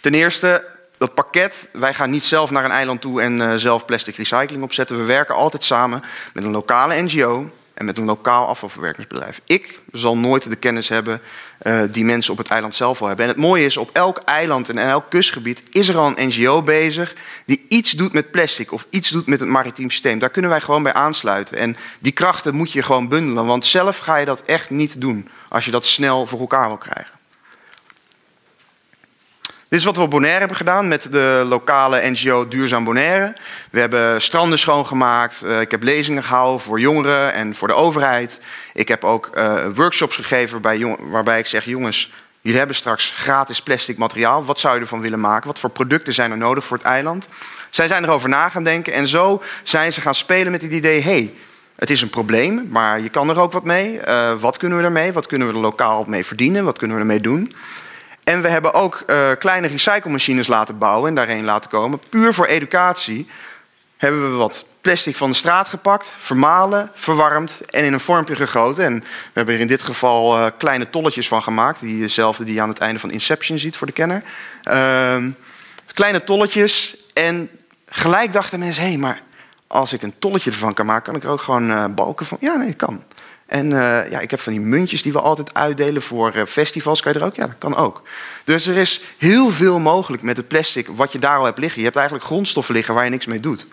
Ten 0.00 0.14
eerste, 0.14 0.64
dat 0.96 1.14
pakket. 1.14 1.68
Wij 1.72 1.94
gaan 1.94 2.10
niet 2.10 2.24
zelf 2.24 2.50
naar 2.50 2.64
een 2.64 2.70
eiland 2.70 3.00
toe 3.00 3.22
en 3.22 3.38
uh, 3.38 3.54
zelf 3.54 3.84
plastic 3.84 4.16
recycling 4.16 4.62
opzetten. 4.62 4.98
We 4.98 5.04
werken 5.04 5.34
altijd 5.34 5.64
samen 5.64 6.02
met 6.34 6.44
een 6.44 6.50
lokale 6.50 7.02
NGO 7.02 7.50
en 7.74 7.84
met 7.84 7.96
een 7.96 8.04
lokaal 8.04 8.46
afvalverwerkingsbedrijf. 8.46 9.40
Ik 9.44 9.80
zal 9.92 10.16
nooit 10.16 10.48
de 10.48 10.56
kennis 10.56 10.88
hebben 10.88 11.20
uh, 11.62 11.82
die 11.90 12.04
mensen 12.04 12.32
op 12.32 12.38
het 12.38 12.50
eiland 12.50 12.74
zelf 12.74 13.00
al 13.00 13.06
hebben. 13.06 13.24
En 13.24 13.30
het 13.32 13.40
mooie 13.40 13.64
is, 13.64 13.76
op 13.76 13.90
elk 13.92 14.18
eiland 14.18 14.68
en 14.68 14.78
elk 14.78 15.04
kustgebied 15.08 15.62
is 15.70 15.88
er 15.88 15.96
al 15.96 16.06
een 16.06 16.28
NGO 16.28 16.62
bezig 16.62 17.14
die 17.46 17.64
iets 17.68 17.90
doet 17.90 18.12
met 18.12 18.30
plastic 18.30 18.72
of 18.72 18.86
iets 18.90 19.10
doet 19.10 19.26
met 19.26 19.40
het 19.40 19.48
maritiem 19.48 19.90
systeem. 19.90 20.18
Daar 20.18 20.30
kunnen 20.30 20.50
wij 20.50 20.60
gewoon 20.60 20.82
bij 20.82 20.92
aansluiten. 20.92 21.58
En 21.58 21.76
die 21.98 22.12
krachten 22.12 22.54
moet 22.54 22.72
je 22.72 22.82
gewoon 22.82 23.08
bundelen, 23.08 23.46
want 23.46 23.66
zelf 23.66 23.98
ga 23.98 24.16
je 24.16 24.24
dat 24.24 24.40
echt 24.40 24.70
niet 24.70 25.00
doen 25.00 25.28
als 25.48 25.64
je 25.64 25.70
dat 25.70 25.86
snel 25.86 26.26
voor 26.26 26.40
elkaar 26.40 26.68
wil 26.68 26.78
krijgen. 26.78 27.21
Dit 29.72 29.80
is 29.80 29.86
wat 29.86 29.96
we 29.96 30.02
op 30.02 30.10
Bonaire 30.10 30.38
hebben 30.38 30.56
gedaan 30.56 30.88
met 30.88 31.08
de 31.10 31.44
lokale 31.48 32.10
NGO 32.10 32.48
Duurzaam 32.48 32.84
Bonaire. 32.84 33.36
We 33.70 33.80
hebben 33.80 34.22
stranden 34.22 34.58
schoongemaakt. 34.58 35.42
Uh, 35.44 35.60
ik 35.60 35.70
heb 35.70 35.82
lezingen 35.82 36.22
gehouden 36.22 36.60
voor 36.60 36.80
jongeren 36.80 37.32
en 37.32 37.54
voor 37.54 37.68
de 37.68 37.74
overheid. 37.74 38.40
Ik 38.74 38.88
heb 38.88 39.04
ook 39.04 39.30
uh, 39.34 39.66
workshops 39.74 40.16
gegeven 40.16 40.60
waarbij, 40.60 40.96
waarbij 41.00 41.38
ik 41.38 41.46
zeg: 41.46 41.64
jongens, 41.64 42.12
jullie 42.40 42.58
hebben 42.58 42.76
straks 42.76 43.14
gratis 43.16 43.62
plastic 43.62 43.98
materiaal. 43.98 44.44
Wat 44.44 44.60
zou 44.60 44.74
je 44.74 44.80
ervan 44.80 45.00
willen 45.00 45.20
maken? 45.20 45.46
Wat 45.46 45.58
voor 45.58 45.70
producten 45.70 46.12
zijn 46.12 46.30
er 46.30 46.36
nodig 46.36 46.64
voor 46.64 46.76
het 46.76 46.86
eiland? 46.86 47.28
Zij 47.70 47.86
zijn 47.86 48.04
erover 48.04 48.28
na 48.28 48.48
gaan 48.48 48.64
denken 48.64 48.92
en 48.92 49.06
zo 49.06 49.42
zijn 49.62 49.92
ze 49.92 50.00
gaan 50.00 50.14
spelen 50.14 50.52
met 50.52 50.62
het 50.62 50.72
idee: 50.72 51.02
hey, 51.02 51.32
het 51.74 51.90
is 51.90 52.02
een 52.02 52.10
probleem, 52.10 52.66
maar 52.70 53.00
je 53.00 53.08
kan 53.08 53.30
er 53.30 53.38
ook 53.38 53.52
wat 53.52 53.64
mee. 53.64 54.00
Uh, 54.08 54.40
wat 54.40 54.56
kunnen 54.56 54.78
we 54.78 54.84
ermee? 54.84 55.12
Wat 55.12 55.26
kunnen 55.26 55.48
we 55.48 55.54
er 55.54 55.60
lokaal 55.60 56.04
mee 56.06 56.26
verdienen? 56.26 56.64
Wat 56.64 56.78
kunnen 56.78 56.96
we 56.96 57.02
ermee 57.02 57.20
doen? 57.20 57.52
En 58.24 58.42
we 58.42 58.48
hebben 58.48 58.74
ook 58.74 59.02
uh, 59.06 59.30
kleine 59.38 59.66
recyclemachines 59.66 60.46
laten 60.46 60.78
bouwen 60.78 61.08
en 61.08 61.14
daarheen 61.14 61.44
laten 61.44 61.70
komen. 61.70 62.00
Puur 62.08 62.34
voor 62.34 62.46
educatie 62.46 63.28
hebben 63.96 64.30
we 64.30 64.36
wat 64.36 64.64
plastic 64.80 65.16
van 65.16 65.30
de 65.30 65.36
straat 65.36 65.68
gepakt, 65.68 66.14
vermalen, 66.18 66.90
verwarmd 66.92 67.60
en 67.70 67.84
in 67.84 67.92
een 67.92 68.00
vormpje 68.00 68.36
gegoten. 68.36 68.84
En 68.84 68.98
we 69.00 69.30
hebben 69.32 69.54
er 69.54 69.60
in 69.60 69.66
dit 69.66 69.82
geval 69.82 70.38
uh, 70.38 70.46
kleine 70.58 70.90
tolletjes 70.90 71.28
van 71.28 71.42
gemaakt. 71.42 71.80
Diezelfde 71.80 72.44
die 72.44 72.54
je 72.54 72.62
aan 72.62 72.68
het 72.68 72.78
einde 72.78 72.98
van 72.98 73.10
Inception 73.10 73.58
ziet 73.58 73.76
voor 73.76 73.86
de 73.86 73.92
kenner. 73.92 74.22
Uh, 74.70 75.16
kleine 75.94 76.24
tolletjes. 76.24 76.96
En 77.12 77.50
gelijk 77.88 78.32
dachten 78.32 78.58
mensen, 78.58 78.82
hé, 78.82 78.88
hey, 78.88 78.98
maar 78.98 79.22
als 79.66 79.92
ik 79.92 80.02
een 80.02 80.18
tolletje 80.18 80.50
ervan 80.50 80.74
kan 80.74 80.86
maken, 80.86 81.04
kan 81.04 81.16
ik 81.16 81.22
er 81.22 81.30
ook 81.30 81.40
gewoon 81.40 81.70
uh, 81.70 81.84
balken 81.86 82.26
van. 82.26 82.38
Ja, 82.40 82.56
nee, 82.56 82.72
kan. 82.72 83.02
En 83.52 83.72
eh, 83.72 84.10
ja, 84.10 84.20
ik 84.20 84.30
heb 84.30 84.40
van 84.40 84.52
die 84.52 84.60
muntjes 84.60 85.02
die 85.02 85.12
we 85.12 85.20
altijd 85.20 85.54
uitdelen 85.54 86.02
voor 86.02 86.30
eh, 86.30 86.46
festivals. 86.46 87.00
Kan 87.00 87.12
je 87.12 87.18
er 87.18 87.24
ook? 87.24 87.36
Ja, 87.36 87.46
dat 87.46 87.58
kan 87.58 87.76
ook. 87.76 88.02
Dus 88.44 88.66
er 88.66 88.76
is 88.76 89.04
heel 89.18 89.50
veel 89.50 89.78
mogelijk 89.78 90.22
met 90.22 90.36
het 90.36 90.48
plastic 90.48 90.86
wat 90.88 91.12
je 91.12 91.18
daar 91.18 91.38
al 91.38 91.44
hebt 91.44 91.58
liggen. 91.58 91.78
Je 91.78 91.84
hebt 91.84 91.96
eigenlijk 91.96 92.26
grondstoffen 92.26 92.74
liggen 92.74 92.94
waar 92.94 93.04
je 93.04 93.10
niks 93.10 93.26
mee 93.26 93.40
doet. 93.40 93.66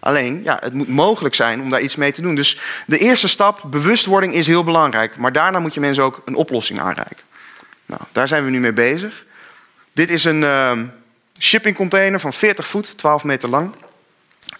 Alleen, 0.00 0.40
ja, 0.44 0.58
het 0.60 0.72
moet 0.72 0.88
mogelijk 0.88 1.34
zijn 1.34 1.60
om 1.60 1.70
daar 1.70 1.80
iets 1.80 1.96
mee 1.96 2.12
te 2.12 2.20
doen. 2.20 2.34
Dus 2.34 2.60
de 2.86 2.98
eerste 2.98 3.28
stap, 3.28 3.62
bewustwording, 3.66 4.34
is 4.34 4.46
heel 4.46 4.64
belangrijk. 4.64 5.16
Maar 5.16 5.32
daarna 5.32 5.58
moet 5.58 5.74
je 5.74 5.80
mensen 5.80 6.04
ook 6.04 6.22
een 6.24 6.34
oplossing 6.34 6.80
aanreiken. 6.80 7.24
Nou, 7.86 8.00
daar 8.12 8.28
zijn 8.28 8.44
we 8.44 8.50
nu 8.50 8.60
mee 8.60 8.72
bezig. 8.72 9.24
Dit 9.92 10.10
is 10.10 10.24
een 10.24 10.40
uh, 10.42 10.72
shipping 11.38 11.76
container 11.76 12.20
van 12.20 12.32
40 12.32 12.66
voet, 12.66 12.98
12 12.98 13.24
meter 13.24 13.48
lang. 13.48 13.74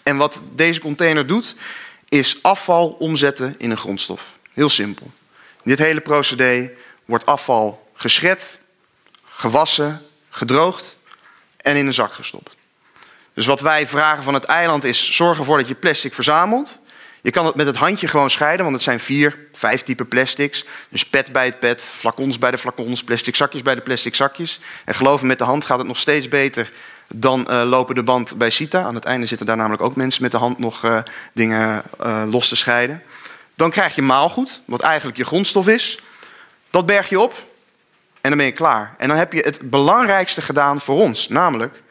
En 0.03 0.17
wat 0.17 0.41
deze 0.55 0.79
container 0.79 1.27
doet, 1.27 1.55
is 2.09 2.43
afval 2.43 2.89
omzetten 2.89 3.55
in 3.57 3.71
een 3.71 3.77
grondstof. 3.77 4.37
Heel 4.59 4.69
simpel. 4.69 5.11
Dit 5.63 5.77
hele 5.77 5.99
procedé 5.99 6.69
wordt 7.05 7.25
afval 7.25 7.91
geschred, 7.93 8.59
gewassen, 9.29 10.01
gedroogd 10.29 10.95
en 11.57 11.75
in 11.75 11.87
een 11.87 11.93
zak 11.93 12.13
gestopt. 12.13 12.55
Dus 13.33 13.45
wat 13.45 13.61
wij 13.61 13.87
vragen 13.87 14.23
van 14.23 14.33
het 14.33 14.43
eiland 14.43 14.83
is: 14.83 15.15
zorg 15.15 15.39
ervoor 15.39 15.57
dat 15.57 15.67
je 15.67 15.75
plastic 15.75 16.13
verzamelt. 16.13 16.79
Je 17.21 17.31
kan 17.31 17.45
het 17.45 17.55
met 17.55 17.65
het 17.65 17.75
handje 17.75 18.07
gewoon 18.07 18.29
scheiden, 18.29 18.61
want 18.61 18.75
het 18.75 18.85
zijn 18.85 18.99
vier, 18.99 19.37
vijf 19.53 19.81
typen 19.81 20.07
plastics. 20.07 20.65
Dus 20.89 21.05
pet 21.05 21.31
bij 21.31 21.45
het 21.45 21.59
pet, 21.59 21.81
flacons 21.81 22.37
bij 22.37 22.51
de 22.51 22.57
flacons, 22.57 23.03
plastic 23.03 23.35
zakjes 23.35 23.61
bij 23.61 23.75
de 23.75 23.81
plastic 23.81 24.15
zakjes. 24.15 24.59
En 24.85 24.95
geloof 24.95 25.21
me, 25.21 25.27
met 25.27 25.37
de 25.37 25.43
hand 25.43 25.65
gaat 25.65 25.77
het 25.77 25.87
nog 25.87 25.97
steeds 25.97 26.27
beter 26.27 26.71
dan 27.07 27.47
uh, 27.49 27.63
lopen 27.65 27.95
de 27.95 28.03
band 28.03 28.37
bij 28.37 28.49
CITA. 28.49 28.83
Aan 28.83 28.95
het 28.95 29.05
einde 29.05 29.25
zitten 29.25 29.45
daar 29.47 29.57
namelijk 29.57 29.81
ook 29.81 29.95
mensen 29.95 30.21
met 30.21 30.31
de 30.31 30.37
hand 30.37 30.59
nog 30.59 30.83
uh, 30.83 30.99
dingen 31.33 31.83
uh, 32.01 32.23
los 32.27 32.47
te 32.47 32.55
scheiden. 32.55 33.03
Dan 33.59 33.71
krijg 33.71 33.95
je 33.95 34.01
maalgoed, 34.01 34.61
wat 34.65 34.81
eigenlijk 34.81 35.17
je 35.17 35.25
grondstof 35.25 35.67
is. 35.67 35.99
Dat 36.69 36.85
berg 36.85 37.09
je 37.09 37.19
op 37.19 37.33
en 38.21 38.29
dan 38.29 38.37
ben 38.37 38.45
je 38.45 38.51
klaar. 38.51 38.95
En 38.97 39.07
dan 39.07 39.17
heb 39.17 39.33
je 39.33 39.41
het 39.41 39.69
belangrijkste 39.69 40.41
gedaan 40.41 40.81
voor 40.81 40.95
ons, 40.95 41.27
namelijk 41.27 41.81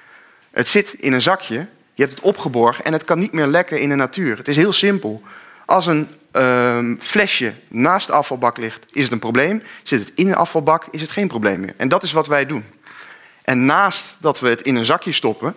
het 0.50 0.68
zit 0.68 0.92
in 0.92 1.12
een 1.12 1.22
zakje, 1.22 1.66
je 1.94 2.02
hebt 2.02 2.10
het 2.10 2.20
opgeborgen 2.20 2.84
en 2.84 2.92
het 2.92 3.04
kan 3.04 3.18
niet 3.18 3.32
meer 3.32 3.46
lekken 3.46 3.80
in 3.80 3.88
de 3.88 3.94
natuur. 3.94 4.36
Het 4.36 4.48
is 4.48 4.56
heel 4.56 4.72
simpel. 4.72 5.22
Als 5.64 5.86
een 5.86 6.08
uh, 6.32 6.78
flesje 6.98 7.54
naast 7.68 8.06
de 8.06 8.12
afvalbak 8.12 8.56
ligt, 8.56 8.84
is 8.90 9.02
het 9.02 9.12
een 9.12 9.18
probleem. 9.18 9.62
Zit 9.82 10.00
het 10.00 10.12
in 10.14 10.28
een 10.28 10.36
afvalbak, 10.36 10.86
is 10.90 11.00
het 11.00 11.10
geen 11.10 11.28
probleem 11.28 11.60
meer. 11.60 11.74
En 11.76 11.88
dat 11.88 12.02
is 12.02 12.12
wat 12.12 12.26
wij 12.26 12.46
doen. 12.46 12.64
En 13.42 13.66
naast 13.66 14.16
dat 14.18 14.40
we 14.40 14.48
het 14.48 14.62
in 14.62 14.76
een 14.76 14.86
zakje 14.86 15.12
stoppen, 15.12 15.54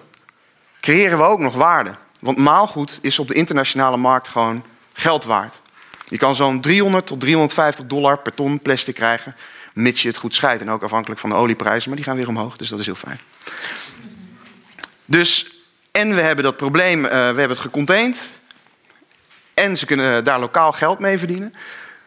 creëren 0.80 1.18
we 1.18 1.24
ook 1.24 1.40
nog 1.40 1.56
waarde. 1.56 1.96
Want 2.20 2.38
maalgoed 2.38 3.00
is 3.02 3.20
op 3.20 3.28
de 3.28 3.34
internationale 3.34 3.98
markt 3.98 4.28
gewoon 4.28 4.64
geld 4.94 5.24
waard. 5.24 5.61
Je 6.12 6.18
kan 6.18 6.36
zo'n 6.36 6.62
300 6.62 7.08
tot 7.08 7.20
350 7.20 7.86
dollar 7.86 8.18
per 8.18 8.34
ton 8.34 8.60
plastic 8.60 8.96
krijgen, 8.96 9.36
mits 9.74 10.02
je 10.02 10.08
het 10.08 10.18
goed 10.18 10.36
scheidt. 10.36 10.62
En 10.62 10.70
ook 10.70 10.84
afhankelijk 10.84 11.20
van 11.20 11.30
de 11.30 11.36
olieprijzen, 11.36 11.90
maar 11.90 11.98
die 11.98 12.08
gaan 12.08 12.16
weer 12.16 12.28
omhoog, 12.28 12.58
dus 12.58 12.70
dat 12.70 12.80
is 12.80 12.86
heel 12.86 12.96
fijn. 12.96 13.20
Dus, 15.06 15.52
en 15.92 16.16
we 16.16 16.22
hebben 16.22 16.44
dat 16.44 16.58
probleem, 16.58 17.06
uh, 17.06 17.12
we 17.12 17.18
hebben 17.18 17.50
het 17.50 17.60
gecontained. 17.60 18.30
En 19.54 19.78
ze 19.78 19.86
kunnen 19.86 20.24
daar 20.24 20.40
lokaal 20.40 20.72
geld 20.72 21.00
mee 21.00 21.18
verdienen. 21.18 21.54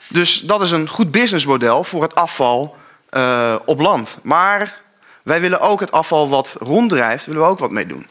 Dus 0.08 0.40
dat 0.40 0.62
is 0.62 0.70
een 0.70 0.88
goed 0.88 1.10
businessmodel 1.10 1.84
voor 1.84 2.02
het 2.02 2.14
afval 2.14 2.76
uh, 3.10 3.56
op 3.64 3.80
land. 3.80 4.16
Maar 4.22 4.80
wij 5.22 5.40
willen 5.40 5.60
ook 5.60 5.80
het 5.80 5.92
afval 5.92 6.28
wat 6.28 6.56
ronddrijft, 6.58 7.26
willen 7.26 7.42
we 7.42 7.48
ook 7.48 7.58
wat 7.58 7.70
mee 7.70 7.86
doen. 7.86 8.06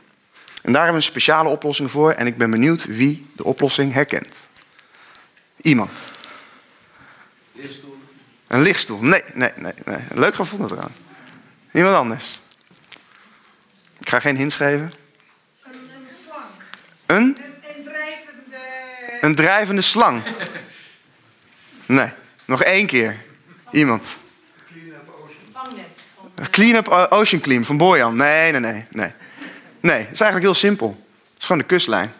En 0.62 0.71
daar 0.71 0.84
hebben 0.84 1.01
we 1.01 1.06
een 1.06 1.12
speciale 1.12 1.49
oplossing 1.49 1.91
voor. 1.91 2.12
En 2.12 2.27
ik 2.27 2.38
ben 2.38 2.51
benieuwd 2.51 2.86
wie 2.86 3.29
de 3.36 3.43
oplossing 3.43 3.93
herkent. 3.93 4.47
Iemand. 5.63 5.91
Lichtstoel. 7.52 7.97
Een 8.47 8.62
lichtstoel. 8.62 8.99
Nee, 9.02 9.23
nee, 9.34 9.52
nee. 9.56 9.73
nee. 9.86 9.99
Leuk 10.13 10.36
gevonden 10.36 10.67
trouwens. 10.67 10.95
Iemand 11.71 11.95
anders. 11.95 12.39
Ik 13.99 14.10
ga 14.10 14.19
geen 14.19 14.38
hints 14.38 14.56
geven. 14.56 14.93
Een, 15.63 15.71
een 15.73 16.13
slang. 16.26 16.45
Een? 17.06 17.15
Een, 17.15 17.38
een 17.78 17.84
drijvende... 17.84 18.58
Een 19.21 19.36
drijvende 19.36 19.82
slang. 19.82 20.21
Nee. 21.86 22.10
Nog 22.45 22.63
één 22.63 22.86
keer. 22.86 23.17
Iemand. 23.71 24.08
Clean 26.49 26.76
Up 26.76 26.88
Ocean 26.88 27.41
Clean 27.41 27.65
van 27.65 27.78
Bojan. 27.78 28.15
Nee, 28.15 28.52
nee, 28.52 28.60
nee, 28.60 28.86
nee. 28.89 29.12
Nee, 29.80 29.99
het 29.99 30.12
is 30.12 30.21
eigenlijk 30.21 30.43
heel 30.43 30.54
simpel. 30.54 31.08
Het 31.34 31.39
is 31.39 31.45
gewoon 31.45 31.62
de 31.62 31.67
kustlijn. 31.67 32.13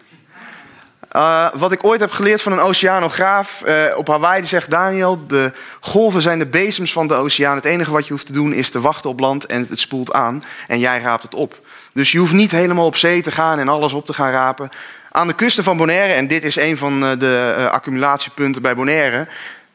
Uh, 1.16 1.46
wat 1.54 1.72
ik 1.72 1.84
ooit 1.84 2.00
heb 2.00 2.10
geleerd 2.10 2.42
van 2.42 2.52
een 2.52 2.60
oceanograaf 2.60 3.62
uh, 3.66 3.84
op 3.96 4.08
Hawaii, 4.08 4.40
die 4.40 4.48
zegt: 4.48 4.70
Daniel, 4.70 5.26
de 5.26 5.52
golven 5.80 6.22
zijn 6.22 6.38
de 6.38 6.46
bezems 6.46 6.92
van 6.92 7.08
de 7.08 7.14
oceaan. 7.14 7.56
Het 7.56 7.64
enige 7.64 7.90
wat 7.90 8.06
je 8.06 8.12
hoeft 8.12 8.26
te 8.26 8.32
doen 8.32 8.52
is 8.52 8.70
te 8.70 8.80
wachten 8.80 9.10
op 9.10 9.20
land 9.20 9.46
en 9.46 9.66
het 9.68 9.80
spoelt 9.80 10.12
aan 10.12 10.44
en 10.68 10.78
jij 10.78 11.00
raapt 11.00 11.22
het 11.22 11.34
op. 11.34 11.60
Dus 11.92 12.12
je 12.12 12.18
hoeft 12.18 12.32
niet 12.32 12.50
helemaal 12.50 12.86
op 12.86 12.96
zee 12.96 13.22
te 13.22 13.30
gaan 13.30 13.58
en 13.58 13.68
alles 13.68 13.92
op 13.92 14.06
te 14.06 14.12
gaan 14.12 14.30
rapen. 14.30 14.68
Aan 15.10 15.26
de 15.26 15.34
kusten 15.34 15.64
van 15.64 15.76
Bonaire, 15.76 16.12
en 16.12 16.28
dit 16.28 16.44
is 16.44 16.56
een 16.56 16.76
van 16.76 17.04
eh, 17.04 17.18
de 17.18 17.68
accumulatiepunten 17.70 18.62
bij 18.62 18.74
Bonaire, 18.74 19.28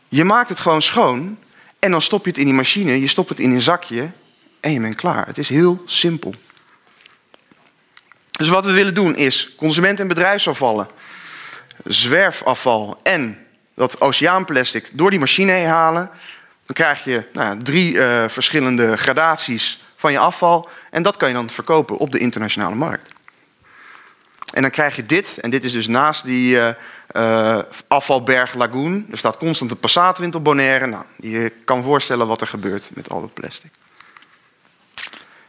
je 0.08 0.24
maakt 0.24 0.50
het 0.50 0.60
gewoon 0.60 0.82
schoon 0.82 1.38
en 1.80 1.92
dan 1.92 2.02
stop 2.02 2.24
je 2.24 2.30
het 2.30 2.40
in 2.40 2.46
die 2.46 2.54
machine, 2.54 3.00
je 3.00 3.08
stopt 3.08 3.30
het 3.30 3.40
in 3.40 3.52
een 3.52 3.62
zakje 3.62 4.10
en 4.60 4.72
je 4.72 4.80
bent 4.80 4.96
klaar. 4.96 5.28
Het 5.28 5.38
is 5.38 5.50
heel 5.50 5.84
simpel. 5.86 6.34
Dus 8.32 8.50
wat 8.50 8.66
we 8.66 8.72
willen 8.72 8.94
doen 8.94 9.16
is 9.16 9.54
consument- 9.58 10.00
en 10.00 10.08
bedrijfsafvallen, 10.08 10.88
zwerfafval 11.84 13.00
en 13.04 13.46
dat 13.74 14.02
oceaanplastic 14.02 14.90
door 14.92 15.10
die 15.10 15.20
machine 15.20 15.52
heen 15.52 15.68
halen. 15.68 16.10
Dan 16.66 16.76
krijg 16.76 17.04
je 17.04 17.24
nou, 17.34 17.58
drie 17.64 17.94
uh, 17.94 18.28
verschillende 18.28 18.98
gradaties 18.98 19.84
van 19.96 20.12
je 20.12 20.20
afval. 20.20 20.70
En 20.90 21.04
dat 21.04 21.18
kan 21.18 21.28
je 21.28 21.34
dan 21.34 21.50
verkopen 21.50 21.98
op 21.98 22.12
de 22.12 22.20
internationale 22.20 22.76
markt. 22.76 23.12
En 24.54 24.62
dan 24.62 24.72
krijg 24.72 24.96
je 24.96 25.06
dit, 25.06 25.38
en 25.40 25.50
dit 25.50 25.64
is 25.64 25.72
dus 25.72 25.88
naast 25.88 26.24
die 26.24 26.76
uh, 27.12 27.60
afvalberg 27.88 28.54
Lagoon. 28.54 29.06
Er 29.12 29.18
staat 29.18 29.38
constant 29.38 29.72
een 29.72 29.78
passaatwind 29.78 30.36
op 30.36 30.44
Bonaire. 30.44 30.86
Nou, 30.86 31.04
je 31.16 31.52
kan 31.64 31.84
voorstellen 31.84 32.28
wat 32.28 32.42
er 32.42 32.48
gebeurt 32.48 32.90
met 32.94 33.10
al 33.10 33.22
dat 33.22 33.34
plastic. 33.34 33.72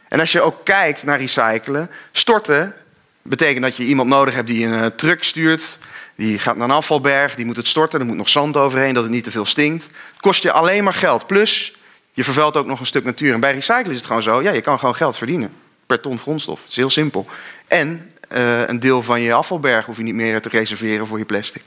En 0.07 0.19
als 0.19 0.31
je 0.31 0.41
ook 0.41 0.65
kijkt 0.65 1.03
naar 1.03 1.19
recyclen, 1.19 1.89
storten 2.11 2.75
betekent 3.21 3.63
dat 3.63 3.75
je 3.75 3.83
iemand 3.83 4.09
nodig 4.09 4.33
hebt 4.33 4.47
die 4.47 4.65
een 4.65 4.95
truck 4.95 5.23
stuurt. 5.23 5.79
Die 6.21 6.39
gaat 6.39 6.55
naar 6.55 6.69
een 6.69 6.75
afvalberg, 6.75 7.35
die 7.35 7.45
moet 7.45 7.55
het 7.55 7.67
storten, 7.67 7.99
er 7.99 8.05
moet 8.05 8.15
nog 8.15 8.29
zand 8.29 8.57
overheen, 8.57 8.93
dat 8.93 9.03
het 9.03 9.11
niet 9.11 9.23
te 9.23 9.31
veel 9.31 9.45
stinkt. 9.45 9.83
Het 9.83 10.19
kost 10.19 10.43
je 10.43 10.51
alleen 10.51 10.83
maar 10.83 10.93
geld. 10.93 11.27
Plus, 11.27 11.75
je 12.11 12.23
vervuilt 12.23 12.57
ook 12.57 12.65
nog 12.65 12.79
een 12.79 12.85
stuk 12.85 13.03
natuur. 13.03 13.33
En 13.33 13.39
bij 13.39 13.53
recyclen 13.53 13.89
is 13.89 13.95
het 13.95 14.05
gewoon 14.05 14.21
zo, 14.21 14.41
ja, 14.41 14.51
je 14.51 14.61
kan 14.61 14.79
gewoon 14.79 14.95
geld 14.95 15.17
verdienen 15.17 15.53
per 15.85 15.99
ton 15.99 16.19
grondstof. 16.19 16.61
Het 16.61 16.69
is 16.69 16.75
heel 16.75 16.89
simpel. 16.89 17.27
En 17.67 18.11
uh, 18.31 18.67
een 18.67 18.79
deel 18.79 19.03
van 19.03 19.21
je 19.21 19.33
afvalberg 19.33 19.85
hoef 19.85 19.97
je 19.97 20.03
niet 20.03 20.13
meer 20.13 20.41
te 20.41 20.49
reserveren 20.49 21.07
voor 21.07 21.17
je 21.17 21.25
plastic. 21.25 21.61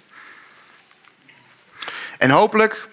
En 2.18 2.30
hopelijk, 2.30 2.88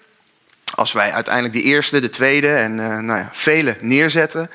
als 0.74 0.92
wij 0.92 1.12
uiteindelijk 1.12 1.54
de 1.54 1.62
eerste, 1.62 2.00
de 2.00 2.10
tweede 2.10 2.54
en 2.54 2.72
uh, 2.72 2.98
nou 2.98 3.18
ja, 3.18 3.28
vele 3.32 3.76
neerzetten, 3.80 4.50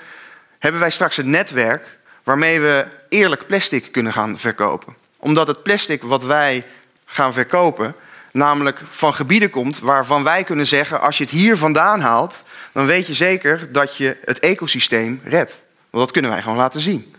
hebben 0.59 0.81
wij 0.81 0.91
straks 0.91 1.17
een 1.17 1.29
netwerk 1.29 1.97
waarmee 2.23 2.59
we 2.59 2.85
eerlijk 3.09 3.45
plastic 3.45 3.91
kunnen 3.91 4.13
gaan 4.13 4.39
verkopen. 4.39 4.95
Omdat 5.19 5.47
het 5.47 5.63
plastic 5.63 6.03
wat 6.03 6.23
wij 6.23 6.63
gaan 7.09 7.33
verkopen, 7.33 7.95
namelijk 8.31 8.81
van 8.89 9.13
gebieden 9.13 9.49
komt 9.49 9.79
waarvan 9.79 10.23
wij 10.23 10.43
kunnen 10.43 10.67
zeggen: 10.67 11.01
als 11.01 11.17
je 11.17 11.23
het 11.23 11.33
hier 11.33 11.57
vandaan 11.57 12.01
haalt, 12.01 12.43
dan 12.71 12.85
weet 12.85 13.07
je 13.07 13.13
zeker 13.13 13.71
dat 13.71 13.97
je 13.97 14.17
het 14.25 14.39
ecosysteem 14.39 15.21
redt. 15.23 15.61
Want 15.89 16.03
dat 16.03 16.11
kunnen 16.11 16.31
wij 16.31 16.41
gewoon 16.41 16.57
laten 16.57 16.81
zien. 16.81 17.15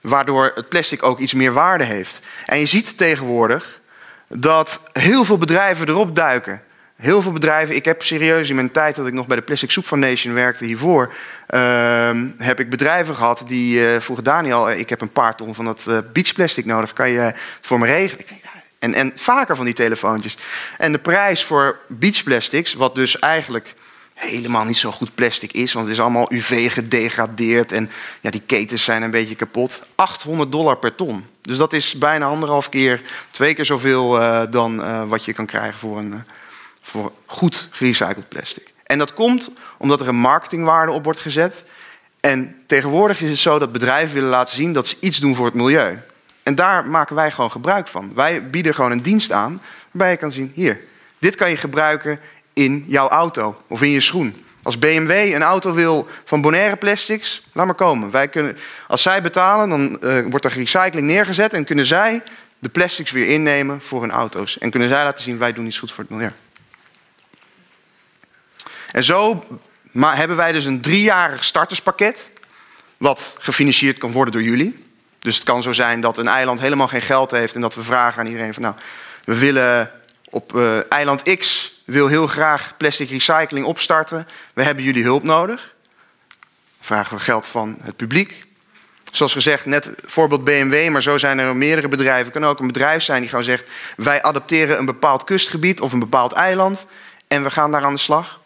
Waardoor 0.00 0.52
het 0.54 0.68
plastic 0.68 1.02
ook 1.02 1.18
iets 1.18 1.34
meer 1.34 1.52
waarde 1.52 1.84
heeft. 1.84 2.20
En 2.46 2.58
je 2.58 2.66
ziet 2.66 2.98
tegenwoordig 2.98 3.80
dat 4.28 4.80
heel 4.92 5.24
veel 5.24 5.38
bedrijven 5.38 5.88
erop 5.88 6.14
duiken. 6.14 6.62
Heel 6.96 7.22
veel 7.22 7.32
bedrijven, 7.32 7.76
ik 7.76 7.84
heb 7.84 8.02
serieus 8.02 8.48
in 8.48 8.54
mijn 8.54 8.70
tijd 8.70 8.96
dat 8.96 9.06
ik 9.06 9.12
nog 9.12 9.26
bij 9.26 9.36
de 9.36 9.42
Plastic 9.42 9.70
Soup 9.70 9.86
Foundation 9.86 10.34
werkte 10.34 10.64
hiervoor, 10.64 11.14
uh, 11.50 12.10
heb 12.38 12.60
ik 12.60 12.70
bedrijven 12.70 13.14
gehad 13.14 13.42
die 13.46 13.78
uh, 13.78 14.00
vroegen 14.00 14.24
Daniel, 14.24 14.70
ik 14.70 14.88
heb 14.88 15.00
een 15.00 15.12
paar 15.12 15.36
ton 15.36 15.54
van 15.54 15.64
dat 15.64 15.84
uh, 15.88 15.98
beachplastic 16.12 16.64
nodig, 16.64 16.92
kan 16.92 17.10
je 17.10 17.18
het 17.18 17.36
voor 17.60 17.78
me 17.78 17.86
regelen? 17.86 18.20
Ik 18.20 18.28
denk, 18.28 18.40
ja, 18.42 18.55
en, 18.78 18.94
en 18.94 19.12
vaker 19.14 19.56
van 19.56 19.64
die 19.64 19.74
telefoontjes. 19.74 20.36
En 20.78 20.92
de 20.92 20.98
prijs 20.98 21.44
voor 21.44 21.78
beachplastics, 21.88 22.74
wat 22.74 22.94
dus 22.94 23.18
eigenlijk 23.18 23.74
helemaal 24.16 24.64
niet 24.64 24.76
zo 24.76 24.90
goed 24.90 25.14
plastic 25.14 25.52
is, 25.52 25.72
want 25.72 25.86
het 25.86 25.94
is 25.94 26.02
allemaal 26.02 26.32
UV 26.32 26.72
gedegradeerd 26.72 27.72
en 27.72 27.90
ja, 28.20 28.30
die 28.30 28.42
ketens 28.46 28.84
zijn 28.84 29.02
een 29.02 29.10
beetje 29.10 29.34
kapot. 29.34 29.82
800 29.94 30.52
dollar 30.52 30.76
per 30.76 30.94
ton. 30.94 31.26
Dus 31.42 31.56
dat 31.56 31.72
is 31.72 31.94
bijna 31.94 32.26
anderhalf 32.26 32.68
keer, 32.68 33.02
twee 33.30 33.54
keer 33.54 33.64
zoveel 33.64 34.20
uh, 34.20 34.42
dan 34.50 34.80
uh, 34.80 35.02
wat 35.08 35.24
je 35.24 35.32
kan 35.32 35.46
krijgen 35.46 35.78
voor, 35.78 35.98
een, 35.98 36.12
uh, 36.12 36.18
voor 36.82 37.12
goed 37.26 37.68
gerecycled 37.70 38.28
plastic. 38.28 38.72
En 38.84 38.98
dat 38.98 39.14
komt 39.14 39.50
omdat 39.76 40.00
er 40.00 40.08
een 40.08 40.16
marketingwaarde 40.16 40.92
op 40.92 41.04
wordt 41.04 41.20
gezet. 41.20 41.64
En 42.20 42.62
tegenwoordig 42.66 43.20
is 43.20 43.30
het 43.30 43.38
zo 43.38 43.58
dat 43.58 43.72
bedrijven 43.72 44.14
willen 44.14 44.30
laten 44.30 44.54
zien 44.54 44.72
dat 44.72 44.88
ze 44.88 44.96
iets 45.00 45.18
doen 45.18 45.34
voor 45.34 45.46
het 45.46 45.54
milieu. 45.54 45.98
En 46.46 46.54
daar 46.54 46.86
maken 46.86 47.16
wij 47.16 47.30
gewoon 47.30 47.50
gebruik 47.50 47.88
van. 47.88 48.14
Wij 48.14 48.50
bieden 48.50 48.74
gewoon 48.74 48.90
een 48.90 49.02
dienst 49.02 49.32
aan 49.32 49.60
waarbij 49.90 50.10
je 50.10 50.16
kan 50.16 50.32
zien, 50.32 50.52
hier, 50.54 50.80
Dit 51.18 51.34
kan 51.34 51.50
je 51.50 51.56
gebruiken 51.56 52.20
in 52.52 52.84
jouw 52.88 53.08
auto 53.08 53.62
of 53.68 53.82
in 53.82 53.90
je 53.90 54.00
schoen. 54.00 54.44
Als 54.62 54.78
BMW 54.78 55.10
een 55.10 55.42
auto 55.42 55.72
wil 55.72 56.08
van 56.24 56.40
Bonaire 56.40 56.76
Plastics, 56.76 57.46
laat 57.52 57.66
maar 57.66 57.74
komen. 57.74 58.10
Wij 58.10 58.28
kunnen, 58.28 58.56
als 58.86 59.02
zij 59.02 59.22
betalen, 59.22 59.68
dan 59.68 60.02
eh, 60.02 60.24
wordt 60.28 60.44
er 60.44 60.52
recycling 60.52 61.06
neergezet 61.06 61.52
en 61.52 61.64
kunnen 61.64 61.86
zij 61.86 62.22
de 62.58 62.68
plastics 62.68 63.10
weer 63.10 63.28
innemen 63.28 63.80
voor 63.80 64.00
hun 64.00 64.10
auto's. 64.10 64.58
En 64.58 64.70
kunnen 64.70 64.88
zij 64.88 65.04
laten 65.04 65.22
zien, 65.22 65.38
wij 65.38 65.52
doen 65.52 65.66
iets 65.66 65.78
goed 65.78 65.92
voor 65.92 66.04
het 66.04 66.12
milieu. 66.12 66.32
En 68.90 69.04
zo 69.04 69.44
hebben 70.00 70.36
wij 70.36 70.52
dus 70.52 70.64
een 70.64 70.80
driejarig 70.80 71.44
starterspakket, 71.44 72.30
wat 72.96 73.36
gefinancierd 73.38 73.98
kan 73.98 74.12
worden 74.12 74.32
door 74.32 74.42
jullie. 74.42 74.85
Dus 75.26 75.34
het 75.34 75.44
kan 75.44 75.62
zo 75.62 75.72
zijn 75.72 76.00
dat 76.00 76.18
een 76.18 76.28
eiland 76.28 76.60
helemaal 76.60 76.88
geen 76.88 77.02
geld 77.02 77.30
heeft 77.30 77.54
en 77.54 77.60
dat 77.60 77.74
we 77.74 77.82
vragen 77.82 78.20
aan 78.20 78.26
iedereen 78.26 78.54
van 78.54 78.62
nou, 78.62 78.74
we 79.24 79.38
willen 79.38 79.90
op 80.30 80.56
eh, 80.56 80.92
eiland 80.92 81.36
X 81.38 81.72
wil 81.84 82.06
heel 82.06 82.26
graag 82.26 82.74
plastic 82.76 83.10
recycling 83.10 83.66
opstarten. 83.66 84.28
We 84.54 84.62
hebben 84.62 84.84
jullie 84.84 85.02
hulp 85.02 85.22
nodig. 85.22 85.74
Vragen 86.80 87.16
we 87.16 87.22
geld 87.22 87.46
van 87.46 87.78
het 87.82 87.96
publiek. 87.96 88.44
Zoals 89.12 89.32
gezegd, 89.32 89.64
net 89.64 89.90
voorbeeld 90.04 90.44
BMW, 90.44 90.88
maar 90.88 91.02
zo 91.02 91.18
zijn 91.18 91.38
er 91.38 91.56
meerdere 91.56 91.88
bedrijven. 91.88 92.24
Het 92.24 92.40
kan 92.40 92.50
ook 92.50 92.60
een 92.60 92.66
bedrijf 92.66 93.02
zijn 93.02 93.20
die 93.20 93.28
gewoon 93.28 93.44
zegt: 93.44 93.64
wij 93.96 94.22
adapteren 94.22 94.78
een 94.78 94.84
bepaald 94.84 95.24
kustgebied 95.24 95.80
of 95.80 95.92
een 95.92 95.98
bepaald 95.98 96.32
eiland 96.32 96.86
en 97.28 97.42
we 97.42 97.50
gaan 97.50 97.70
daar 97.70 97.84
aan 97.84 97.94
de 97.94 98.00
slag. 98.00 98.40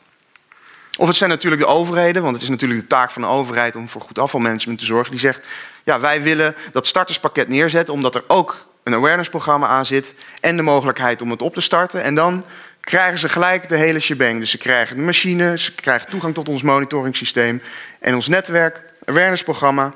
Of 0.96 1.06
het 1.06 1.16
zijn 1.16 1.30
natuurlijk 1.30 1.62
de 1.62 1.68
overheden, 1.68 2.22
want 2.22 2.34
het 2.34 2.42
is 2.42 2.50
natuurlijk 2.50 2.80
de 2.80 2.86
taak 2.86 3.10
van 3.10 3.22
de 3.22 3.28
overheid 3.28 3.76
om 3.76 3.88
voor 3.88 4.00
goed 4.00 4.18
afvalmanagement 4.18 4.78
te 4.78 4.84
zorgen. 4.84 5.10
Die 5.10 5.20
zegt: 5.20 5.46
ja, 5.84 6.00
wij 6.00 6.22
willen 6.22 6.54
dat 6.72 6.86
starterspakket 6.86 7.48
neerzetten, 7.48 7.94
omdat 7.94 8.14
er 8.14 8.24
ook 8.26 8.66
een 8.82 8.94
awareness-programma 8.94 9.66
aan 9.66 9.86
zit 9.86 10.14
en 10.40 10.56
de 10.56 10.62
mogelijkheid 10.62 11.22
om 11.22 11.30
het 11.30 11.42
op 11.42 11.54
te 11.54 11.60
starten. 11.60 12.02
En 12.02 12.14
dan 12.14 12.44
krijgen 12.80 13.18
ze 13.18 13.28
gelijk 13.28 13.68
de 13.68 13.76
hele 13.76 14.00
shebang. 14.00 14.38
Dus 14.38 14.50
ze 14.50 14.58
krijgen 14.58 14.96
de 14.96 15.02
machine, 15.02 15.58
ze 15.58 15.74
krijgen 15.74 16.10
toegang 16.10 16.34
tot 16.34 16.48
ons 16.48 16.62
monitoringssysteem 16.62 17.62
en 18.00 18.14
ons 18.14 18.28
netwerk, 18.28 18.82
awareness-programma. 19.04 19.94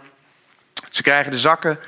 Ze 0.91 1.03
krijgen 1.03 1.31
de 1.31 1.39
zakken 1.39 1.79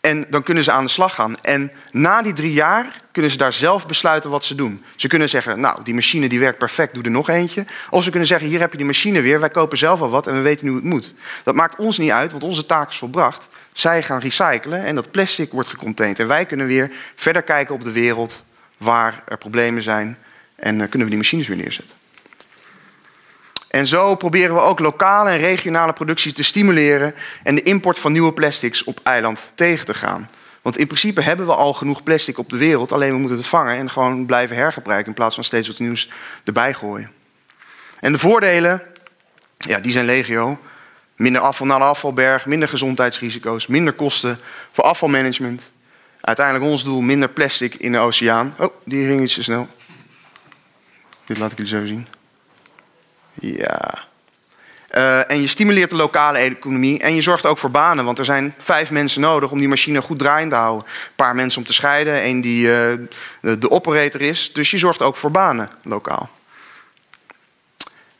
en 0.00 0.26
dan 0.28 0.42
kunnen 0.42 0.64
ze 0.64 0.72
aan 0.72 0.84
de 0.84 0.90
slag 0.90 1.14
gaan. 1.14 1.40
En 1.40 1.72
na 1.90 2.22
die 2.22 2.32
drie 2.32 2.52
jaar 2.52 3.00
kunnen 3.12 3.30
ze 3.30 3.36
daar 3.36 3.52
zelf 3.52 3.86
besluiten 3.86 4.30
wat 4.30 4.44
ze 4.44 4.54
doen. 4.54 4.84
Ze 4.96 5.08
kunnen 5.08 5.28
zeggen, 5.28 5.60
nou, 5.60 5.82
die 5.84 5.94
machine 5.94 6.28
die 6.28 6.40
werkt 6.40 6.58
perfect, 6.58 6.94
doe 6.94 7.02
er 7.02 7.10
nog 7.10 7.28
eentje. 7.28 7.64
Of 7.90 8.02
ze 8.02 8.10
kunnen 8.10 8.28
zeggen, 8.28 8.48
hier 8.48 8.60
heb 8.60 8.70
je 8.70 8.76
die 8.76 8.86
machine 8.86 9.20
weer, 9.20 9.40
wij 9.40 9.48
kopen 9.48 9.78
zelf 9.78 10.00
al 10.00 10.10
wat 10.10 10.26
en 10.26 10.34
we 10.34 10.40
weten 10.40 10.64
nu 10.64 10.70
hoe 10.70 10.80
het 10.80 10.88
moet. 10.88 11.14
Dat 11.44 11.54
maakt 11.54 11.76
ons 11.76 11.98
niet 11.98 12.10
uit, 12.10 12.30
want 12.30 12.44
onze 12.44 12.66
taak 12.66 12.90
is 12.90 12.98
volbracht. 12.98 13.48
Zij 13.72 14.02
gaan 14.02 14.20
recyclen 14.20 14.84
en 14.84 14.94
dat 14.94 15.10
plastic 15.10 15.52
wordt 15.52 15.68
gecontained. 15.68 16.18
En 16.18 16.26
wij 16.26 16.46
kunnen 16.46 16.66
weer 16.66 16.90
verder 17.14 17.42
kijken 17.42 17.74
op 17.74 17.84
de 17.84 17.92
wereld 17.92 18.44
waar 18.76 19.22
er 19.26 19.38
problemen 19.38 19.82
zijn. 19.82 20.18
En 20.56 20.74
uh, 20.74 20.80
kunnen 20.80 21.02
we 21.02 21.08
die 21.08 21.16
machines 21.16 21.48
weer 21.48 21.56
neerzetten. 21.56 21.99
En 23.70 23.86
zo 23.86 24.14
proberen 24.14 24.54
we 24.54 24.60
ook 24.60 24.78
lokale 24.78 25.30
en 25.30 25.38
regionale 25.38 25.92
productie 25.92 26.32
te 26.32 26.42
stimuleren 26.42 27.14
en 27.42 27.54
de 27.54 27.62
import 27.62 27.98
van 27.98 28.12
nieuwe 28.12 28.32
plastics 28.32 28.84
op 28.84 29.00
eiland 29.02 29.52
tegen 29.54 29.86
te 29.86 29.94
gaan. 29.94 30.30
Want 30.62 30.76
in 30.76 30.86
principe 30.86 31.20
hebben 31.20 31.46
we 31.46 31.54
al 31.54 31.74
genoeg 31.74 32.02
plastic 32.02 32.38
op 32.38 32.48
de 32.48 32.56
wereld, 32.56 32.92
alleen 32.92 33.12
we 33.12 33.18
moeten 33.18 33.36
het 33.36 33.46
vangen 33.46 33.76
en 33.76 33.90
gewoon 33.90 34.26
blijven 34.26 34.56
hergebruiken 34.56 35.08
in 35.08 35.14
plaats 35.14 35.34
van 35.34 35.44
steeds 35.44 35.68
wat 35.68 35.78
nieuws 35.78 36.10
erbij 36.44 36.74
gooien. 36.74 37.10
En 38.00 38.12
de 38.12 38.18
voordelen, 38.18 38.82
ja, 39.56 39.78
die 39.78 39.92
zijn 39.92 40.04
legio. 40.04 40.58
Minder 41.16 41.40
afval 41.40 41.66
naar 41.66 41.78
de 41.78 41.84
afvalberg, 41.84 42.46
minder 42.46 42.68
gezondheidsrisico's, 42.68 43.66
minder 43.66 43.92
kosten 43.92 44.38
voor 44.72 44.84
afvalmanagement. 44.84 45.72
Uiteindelijk 46.20 46.66
ons 46.66 46.84
doel, 46.84 47.00
minder 47.00 47.28
plastic 47.28 47.74
in 47.74 47.92
de 47.92 47.98
oceaan. 47.98 48.54
Oh, 48.58 48.74
die 48.84 49.06
ging 49.06 49.22
iets 49.22 49.34
te 49.34 49.42
snel. 49.42 49.68
Dit 51.24 51.38
laat 51.38 51.52
ik 51.52 51.56
jullie 51.56 51.72
zo 51.72 51.86
zien. 51.86 52.06
Ja. 53.40 54.08
Uh, 54.94 55.30
en 55.30 55.40
je 55.40 55.46
stimuleert 55.46 55.90
de 55.90 55.96
lokale 55.96 56.38
economie 56.38 57.00
en 57.00 57.14
je 57.14 57.20
zorgt 57.20 57.46
ook 57.46 57.58
voor 57.58 57.70
banen. 57.70 58.04
Want 58.04 58.18
er 58.18 58.24
zijn 58.24 58.54
vijf 58.58 58.90
mensen 58.90 59.20
nodig 59.20 59.50
om 59.50 59.58
die 59.58 59.68
machine 59.68 60.02
goed 60.02 60.18
draaiend 60.18 60.50
te 60.50 60.56
houden. 60.56 60.86
Een 60.86 61.14
paar 61.16 61.34
mensen 61.34 61.60
om 61.60 61.66
te 61.66 61.72
scheiden, 61.72 62.20
één 62.20 62.40
die 62.40 62.66
de, 62.66 63.58
de 63.58 63.70
operator 63.70 64.20
is. 64.20 64.52
Dus 64.52 64.70
je 64.70 64.78
zorgt 64.78 65.02
ook 65.02 65.16
voor 65.16 65.30
banen 65.30 65.70
lokaal. 65.82 66.30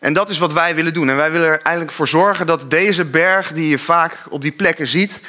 En 0.00 0.12
dat 0.12 0.28
is 0.28 0.38
wat 0.38 0.52
wij 0.52 0.74
willen 0.74 0.94
doen. 0.94 1.08
En 1.08 1.16
wij 1.16 1.30
willen 1.30 1.46
er 1.46 1.60
eigenlijk 1.62 1.96
voor 1.96 2.08
zorgen 2.08 2.46
dat 2.46 2.70
deze 2.70 3.04
berg 3.04 3.52
die 3.52 3.68
je 3.68 3.78
vaak 3.78 4.16
op 4.28 4.42
die 4.42 4.52
plekken 4.52 4.86
ziet, 4.86 5.20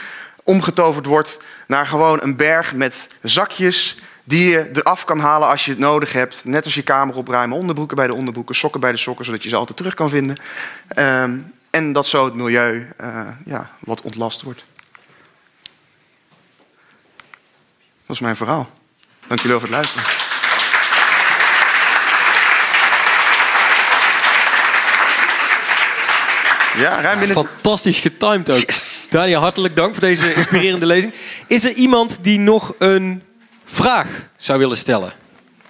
omgetoverd 0.43 1.05
wordt 1.05 1.39
naar 1.67 1.85
gewoon 1.85 2.19
een 2.21 2.35
berg 2.35 2.73
met 2.73 3.07
zakjes 3.21 3.99
die 4.23 4.49
je 4.49 4.69
eraf 4.73 5.05
kan 5.05 5.19
halen 5.19 5.47
als 5.47 5.65
je 5.65 5.71
het 5.71 5.79
nodig 5.79 6.13
hebt. 6.13 6.41
Net 6.45 6.65
als 6.65 6.75
je 6.75 6.81
kamer 6.81 7.15
opruimen, 7.15 7.57
onderbroeken 7.57 7.95
bij 7.95 8.07
de 8.07 8.13
onderbroeken, 8.13 8.55
sokken 8.55 8.79
bij 8.79 8.91
de 8.91 8.97
sokken, 8.97 9.25
zodat 9.25 9.43
je 9.43 9.49
ze 9.49 9.55
altijd 9.55 9.77
terug 9.77 9.93
kan 9.93 10.09
vinden. 10.09 10.37
Um, 10.97 11.53
en 11.69 11.93
dat 11.93 12.07
zo 12.07 12.25
het 12.25 12.33
milieu 12.33 12.87
uh, 13.01 13.27
ja, 13.45 13.69
wat 13.79 14.01
ontlast 14.01 14.41
wordt. 14.41 14.63
Dat 18.05 18.15
is 18.15 18.19
mijn 18.19 18.35
verhaal. 18.35 18.69
Dank 19.27 19.41
jullie 19.41 19.59
voor 19.59 19.67
het 19.67 19.77
luisteren. 19.77 20.03
Ja, 26.77 27.01
ruim 27.01 27.19
binnen. 27.19 27.37
Fantastisch 27.37 27.99
getimed 27.99 28.49
ook. 28.49 28.69
Yes. 28.69 29.07
Daniel, 29.09 29.39
hartelijk 29.39 29.75
dank 29.75 29.93
voor 29.93 30.03
deze 30.03 30.33
inspirerende 30.33 30.85
lezing. 30.85 31.13
Is 31.47 31.63
er 31.63 31.73
iemand 31.73 32.23
die 32.23 32.39
nog 32.39 32.73
een 32.77 33.23
vraag 33.71 34.07
zou 34.37 34.59
willen 34.59 34.77
stellen? 34.77 35.13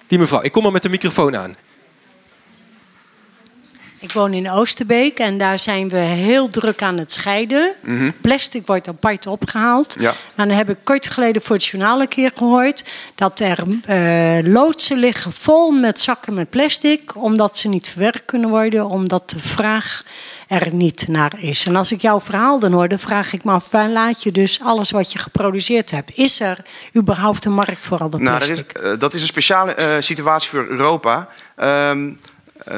Die 0.06 0.18
mevrouw, 0.18 0.42
ik 0.42 0.52
kom 0.52 0.62
maar 0.62 0.72
met 0.72 0.82
de 0.82 0.88
microfoon 0.88 1.36
aan. 1.36 1.56
Ik 4.02 4.12
woon 4.12 4.32
in 4.32 4.50
Oosterbeek 4.50 5.18
en 5.18 5.38
daar 5.38 5.58
zijn 5.58 5.88
we 5.88 5.96
heel 5.96 6.48
druk 6.48 6.82
aan 6.82 6.98
het 6.98 7.12
scheiden. 7.12 7.72
Mhm. 7.80 8.10
Plastic 8.20 8.66
wordt 8.66 8.88
apart 8.88 9.26
opgehaald. 9.26 9.96
Ja. 9.98 10.12
Maar 10.34 10.46
dan 10.46 10.56
heb 10.56 10.70
ik 10.70 10.76
kort 10.84 11.10
geleden 11.10 11.42
voor 11.42 11.56
het 11.56 11.64
journaal 11.64 12.00
een 12.00 12.08
keer 12.08 12.30
gehoord 12.36 12.84
dat 13.14 13.40
er 13.40 13.58
eh, 13.84 14.52
loodsen 14.52 14.98
liggen 14.98 15.32
vol 15.32 15.70
met 15.70 16.00
zakken 16.00 16.34
met 16.34 16.50
plastic, 16.50 17.16
omdat 17.16 17.58
ze 17.58 17.68
niet 17.68 17.88
verwerkt 17.88 18.24
kunnen 18.24 18.50
worden, 18.50 18.90
omdat 18.90 19.30
de 19.30 19.38
vraag 19.38 20.02
er 20.48 20.74
niet 20.74 21.08
naar 21.08 21.32
is. 21.38 21.64
En 21.66 21.76
als 21.76 21.92
ik 21.92 22.00
jouw 22.00 22.20
verhaal 22.20 22.58
dan 22.58 22.72
hoor, 22.72 22.88
dan 22.88 22.98
vraag 22.98 23.32
ik 23.32 23.44
me 23.44 23.52
af, 23.52 23.70
waar 23.70 23.88
laat 23.88 24.22
je 24.22 24.32
dus 24.32 24.60
alles 24.62 24.90
wat 24.90 25.12
je 25.12 25.18
geproduceerd 25.18 25.90
hebt? 25.90 26.14
Is 26.14 26.40
er 26.40 26.58
überhaupt 26.96 27.44
een 27.44 27.52
markt 27.52 27.86
voor 27.86 27.98
al 27.98 28.10
dat 28.10 28.20
Nou, 28.20 28.36
plastic? 28.36 28.74
dat 28.74 28.92
is, 28.92 28.98
dat 28.98 29.14
is 29.14 29.20
een 29.20 29.26
speciale 29.26 29.74
eh, 29.74 29.88
situatie 30.00 30.48
voor 30.50 30.66
Europa. 30.68 31.28
Ehm, 31.56 32.08
eh, 32.08 32.14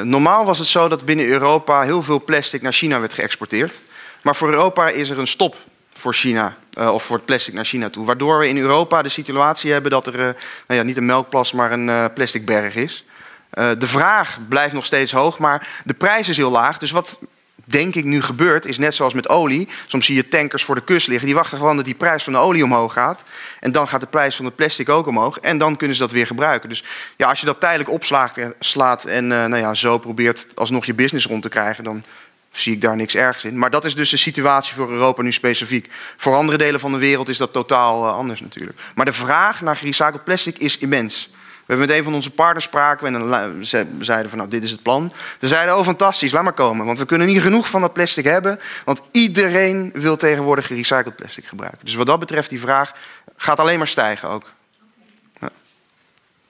normaal 0.01 0.45
was 0.45 0.59
het 0.59 0.67
zo 0.67 0.87
dat 0.87 1.05
binnen 1.05 1.25
Europa 1.25 1.81
heel 1.81 2.03
veel 2.03 2.23
plastic 2.23 2.61
naar 2.61 2.73
China 2.73 2.99
werd 2.99 3.13
geëxporteerd. 3.13 3.81
Maar 4.21 4.35
voor 4.35 4.49
Europa 4.49 4.89
is 4.89 5.09
er 5.09 5.19
een 5.19 5.27
stop 5.27 5.55
voor 5.93 6.13
China, 6.13 6.55
eh, 6.73 6.93
of 6.93 7.03
voor 7.03 7.15
het 7.15 7.25
plastic 7.25 7.53
naar 7.53 7.65
China 7.65 7.89
toe. 7.89 8.05
Waardoor 8.05 8.39
we 8.39 8.47
in 8.47 8.57
Europa 8.57 9.01
de 9.01 9.09
situatie 9.09 9.71
hebben 9.71 9.91
dat 9.91 10.07
er 10.07 10.13
eh, 10.13 10.33
nou 10.67 10.79
ja, 10.79 10.83
niet 10.83 10.97
een 10.97 11.05
melkplas, 11.05 11.51
maar 11.51 11.71
een 11.71 11.89
eh, 11.89 12.05
plastic 12.13 12.45
berg 12.45 12.75
is. 12.75 13.05
Eh, 13.49 13.69
de 13.77 13.87
vraag 13.87 14.39
blijft 14.49 14.73
nog 14.73 14.85
steeds 14.85 15.11
hoog, 15.11 15.37
maar 15.37 15.67
de 15.83 15.93
prijs 15.93 16.29
is 16.29 16.37
heel 16.37 16.51
laag. 16.51 16.77
Dus 16.77 16.91
wat 16.91 17.19
denk 17.65 17.95
ik 17.95 18.03
nu 18.03 18.21
gebeurt, 18.21 18.65
is 18.65 18.77
net 18.77 18.93
zoals 18.93 19.13
met 19.13 19.29
olie. 19.29 19.67
Soms 19.85 20.05
zie 20.05 20.15
je 20.15 20.27
tankers 20.27 20.63
voor 20.63 20.75
de 20.75 20.83
kust 20.83 21.07
liggen. 21.07 21.25
Die 21.25 21.35
wachten 21.35 21.57
gewoon 21.57 21.75
dat 21.75 21.85
die 21.85 21.95
prijs 21.95 22.23
van 22.23 22.33
de 22.33 22.39
olie 22.39 22.63
omhoog 22.63 22.93
gaat. 22.93 23.23
En 23.59 23.71
dan 23.71 23.87
gaat 23.87 23.99
de 23.99 24.07
prijs 24.07 24.35
van 24.35 24.45
het 24.45 24.55
plastic 24.55 24.89
ook 24.89 25.07
omhoog. 25.07 25.39
En 25.39 25.57
dan 25.57 25.75
kunnen 25.75 25.95
ze 25.95 26.01
dat 26.01 26.11
weer 26.11 26.27
gebruiken. 26.27 26.69
Dus 26.69 26.83
ja, 27.17 27.29
als 27.29 27.39
je 27.39 27.45
dat 27.45 27.59
tijdelijk 27.59 27.89
opslaat 27.89 28.37
en, 28.37 28.53
slaat 28.59 29.05
en 29.05 29.31
eh, 29.31 29.45
nou 29.45 29.57
ja, 29.57 29.73
zo 29.73 29.97
probeert 29.97 30.47
alsnog 30.55 30.85
je 30.85 30.93
business 30.93 31.25
rond 31.25 31.41
te 31.41 31.49
krijgen... 31.49 31.83
dan 31.83 32.03
zie 32.51 32.73
ik 32.73 32.81
daar 32.81 32.95
niks 32.95 33.15
ergs 33.15 33.43
in. 33.43 33.57
Maar 33.57 33.69
dat 33.69 33.85
is 33.85 33.95
dus 33.95 34.09
de 34.09 34.17
situatie 34.17 34.75
voor 34.75 34.91
Europa 34.91 35.21
nu 35.21 35.31
specifiek. 35.31 35.89
Voor 36.17 36.35
andere 36.35 36.57
delen 36.57 36.79
van 36.79 36.91
de 36.91 36.97
wereld 36.97 37.29
is 37.29 37.37
dat 37.37 37.53
totaal 37.53 38.07
eh, 38.07 38.13
anders 38.13 38.39
natuurlijk. 38.39 38.79
Maar 38.95 39.05
de 39.05 39.11
vraag 39.11 39.61
naar 39.61 39.75
gerecycled 39.75 40.23
plastic 40.23 40.57
is 40.57 40.77
immens. 40.77 41.29
We 41.65 41.73
hebben 41.73 41.87
met 41.87 41.97
een 41.97 42.03
van 42.03 42.13
onze 42.13 42.31
partners 42.31 42.65
spraken 42.65 43.07
en 43.07 43.13
dan 43.13 43.65
ze 43.65 43.85
zeiden 43.99 44.29
van 44.29 44.37
nou 44.37 44.49
dit 44.49 44.63
is 44.63 44.71
het 44.71 44.81
plan. 44.81 45.11
Ze 45.39 45.47
zeiden 45.47 45.77
oh 45.77 45.83
fantastisch, 45.83 46.31
laat 46.31 46.43
maar 46.43 46.53
komen. 46.53 46.85
Want 46.85 46.99
we 46.99 47.05
kunnen 47.05 47.27
niet 47.27 47.41
genoeg 47.41 47.69
van 47.69 47.81
dat 47.81 47.93
plastic 47.93 48.25
hebben. 48.25 48.59
Want 48.85 49.01
iedereen 49.11 49.89
wil 49.93 50.15
tegenwoordig 50.15 50.67
gerecycled 50.67 51.15
plastic 51.15 51.45
gebruiken. 51.45 51.85
Dus 51.85 51.95
wat 51.95 52.05
dat 52.05 52.19
betreft 52.19 52.49
die 52.49 52.59
vraag 52.59 52.93
gaat 53.37 53.59
alleen 53.59 53.77
maar 53.77 53.87
stijgen 53.87 54.29
ook. 54.29 54.53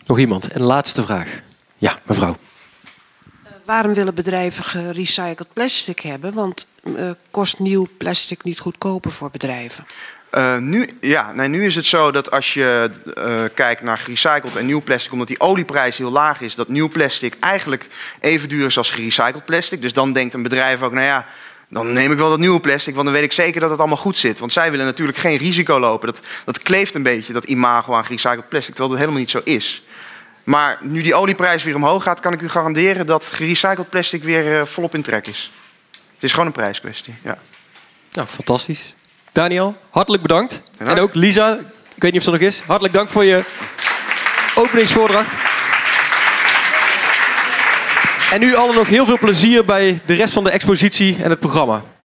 Nog 0.06 0.19
iemand? 0.19 0.56
Een 0.56 0.63
laatste 0.63 1.04
vraag. 1.04 1.28
Ja, 1.78 1.99
mevrouw. 2.04 2.38
Waarom 3.63 3.93
willen 3.93 4.15
bedrijven 4.15 4.63
gerecycled 4.63 5.54
plastic 5.54 5.99
hebben? 5.99 6.34
Want 6.34 6.67
eh, 6.95 7.10
kost 7.32 7.60
nieuw 7.60 7.88
plastic 7.97 8.43
niet 8.43 8.60
goedkoper 8.60 9.12
voor 9.12 9.30
bedrijven? 9.32 9.86
Eh, 10.36 10.58
nu, 10.58 10.89
ja, 11.02 11.32
nu 11.32 11.65
is 11.65 11.76
het 11.76 11.86
zo 11.86 12.12
dat 12.12 12.32
als 12.32 12.54
je 12.54 12.89
eh, 13.15 13.43
kijkt 13.54 13.82
naar 13.82 13.98
gerecycled 13.98 14.56
en 14.56 14.65
nieuw 14.65 14.82
plastic, 14.82 15.12
omdat 15.12 15.28
die 15.28 15.39
olieprijs 15.39 15.98
heel 15.98 16.12
laag 16.12 16.41
is, 16.41 16.56
dat 16.56 16.67
nieuw 16.67 16.89
plastic 16.89 17.36
eigenlijk 17.39 17.88
even 18.19 18.50
duur 18.50 18.65
is 18.65 18.78
als 18.78 18.91
gerecycled 18.91 19.45
plastic. 19.45 19.82
Dus 19.82 19.93
dan 19.93 20.13
denkt 20.13 20.34
een 20.34 20.43
bedrijf 20.43 20.82
ook, 20.82 20.91
nou 20.91 21.06
ja, 21.06 21.26
dan 21.69 21.93
neem 21.93 22.12
ik 22.12 22.17
wel 22.17 22.30
dat 22.30 22.39
nieuwe 22.39 22.60
plastic, 22.60 22.93
want 22.93 23.06
dan 23.06 23.15
weet 23.15 23.24
ik 23.24 23.32
zeker 23.32 23.62
dat 23.62 23.69
het 23.69 23.80
allemaal 23.80 23.98
goed 23.98 24.17
zit. 24.17 24.39
Want 24.39 24.54
zij 24.54 24.71
willen 24.71 24.86
natuurlijk 24.86 25.17
geen 25.17 25.38
risico 25.38 25.80
lopen. 25.80 26.08
Dat, 26.13 26.19
dat 26.45 26.60
kleeft 26.60 26.95
een 26.95 27.04
beetje, 27.04 27.34
dat 27.34 27.43
imago 27.43 27.93
aan 27.93 28.06
gerecycled 28.06 28.50
plastic, 28.50 28.76
terwijl 28.76 28.89
dat 28.89 29.00
helemaal 29.00 29.21
niet 29.21 29.32
zo 29.32 29.41
is. 29.43 29.84
Maar 30.43 30.78
nu 30.82 31.02
die 31.02 31.15
olieprijs 31.15 31.63
weer 31.63 31.76
omhoog 31.76 32.04
gaat, 32.04 32.19
kan 32.19 32.34
ik 32.34 32.41
u 32.41 32.50
garanderen 32.50 33.06
dat 33.06 33.26
gerecycled 33.26 33.89
plastic 33.89 34.24
weer 34.24 34.60
eh, 34.60 34.65
volop 34.65 34.95
in 34.95 35.02
trek 35.02 35.28
is. 35.28 35.52
Het 36.13 36.24
is 36.24 36.32
gewoon 36.32 36.45
een 36.45 36.52
prijskwestie. 36.52 37.15
Ja. 37.21 37.38
Nou, 38.12 38.28
fantastisch. 38.28 38.95
Daniel, 39.36 39.76
hartelijk 39.89 40.21
bedankt. 40.21 40.62
Ja. 40.80 40.86
En 40.86 41.00
ook 41.00 41.15
Lisa, 41.15 41.54
ik 41.95 42.02
weet 42.02 42.12
niet 42.12 42.15
of 42.15 42.24
ze 42.24 42.32
er 42.32 42.39
nog 42.39 42.48
is. 42.48 42.62
Hartelijk 42.65 42.93
dank 42.93 43.10
voor 43.10 43.24
je 43.26 43.43
openingsvoordracht. 44.56 45.36
En 48.32 48.39
nu 48.39 48.56
allen 48.56 48.76
nog 48.76 48.88
heel 48.88 49.06
veel 49.06 49.17
plezier 49.17 49.65
bij 49.65 50.00
de 50.06 50.13
rest 50.13 50.34
van 50.34 50.43
de 50.43 50.50
expositie 50.50 51.17
en 51.24 51.30
het 51.30 51.39
programma. 51.39 51.84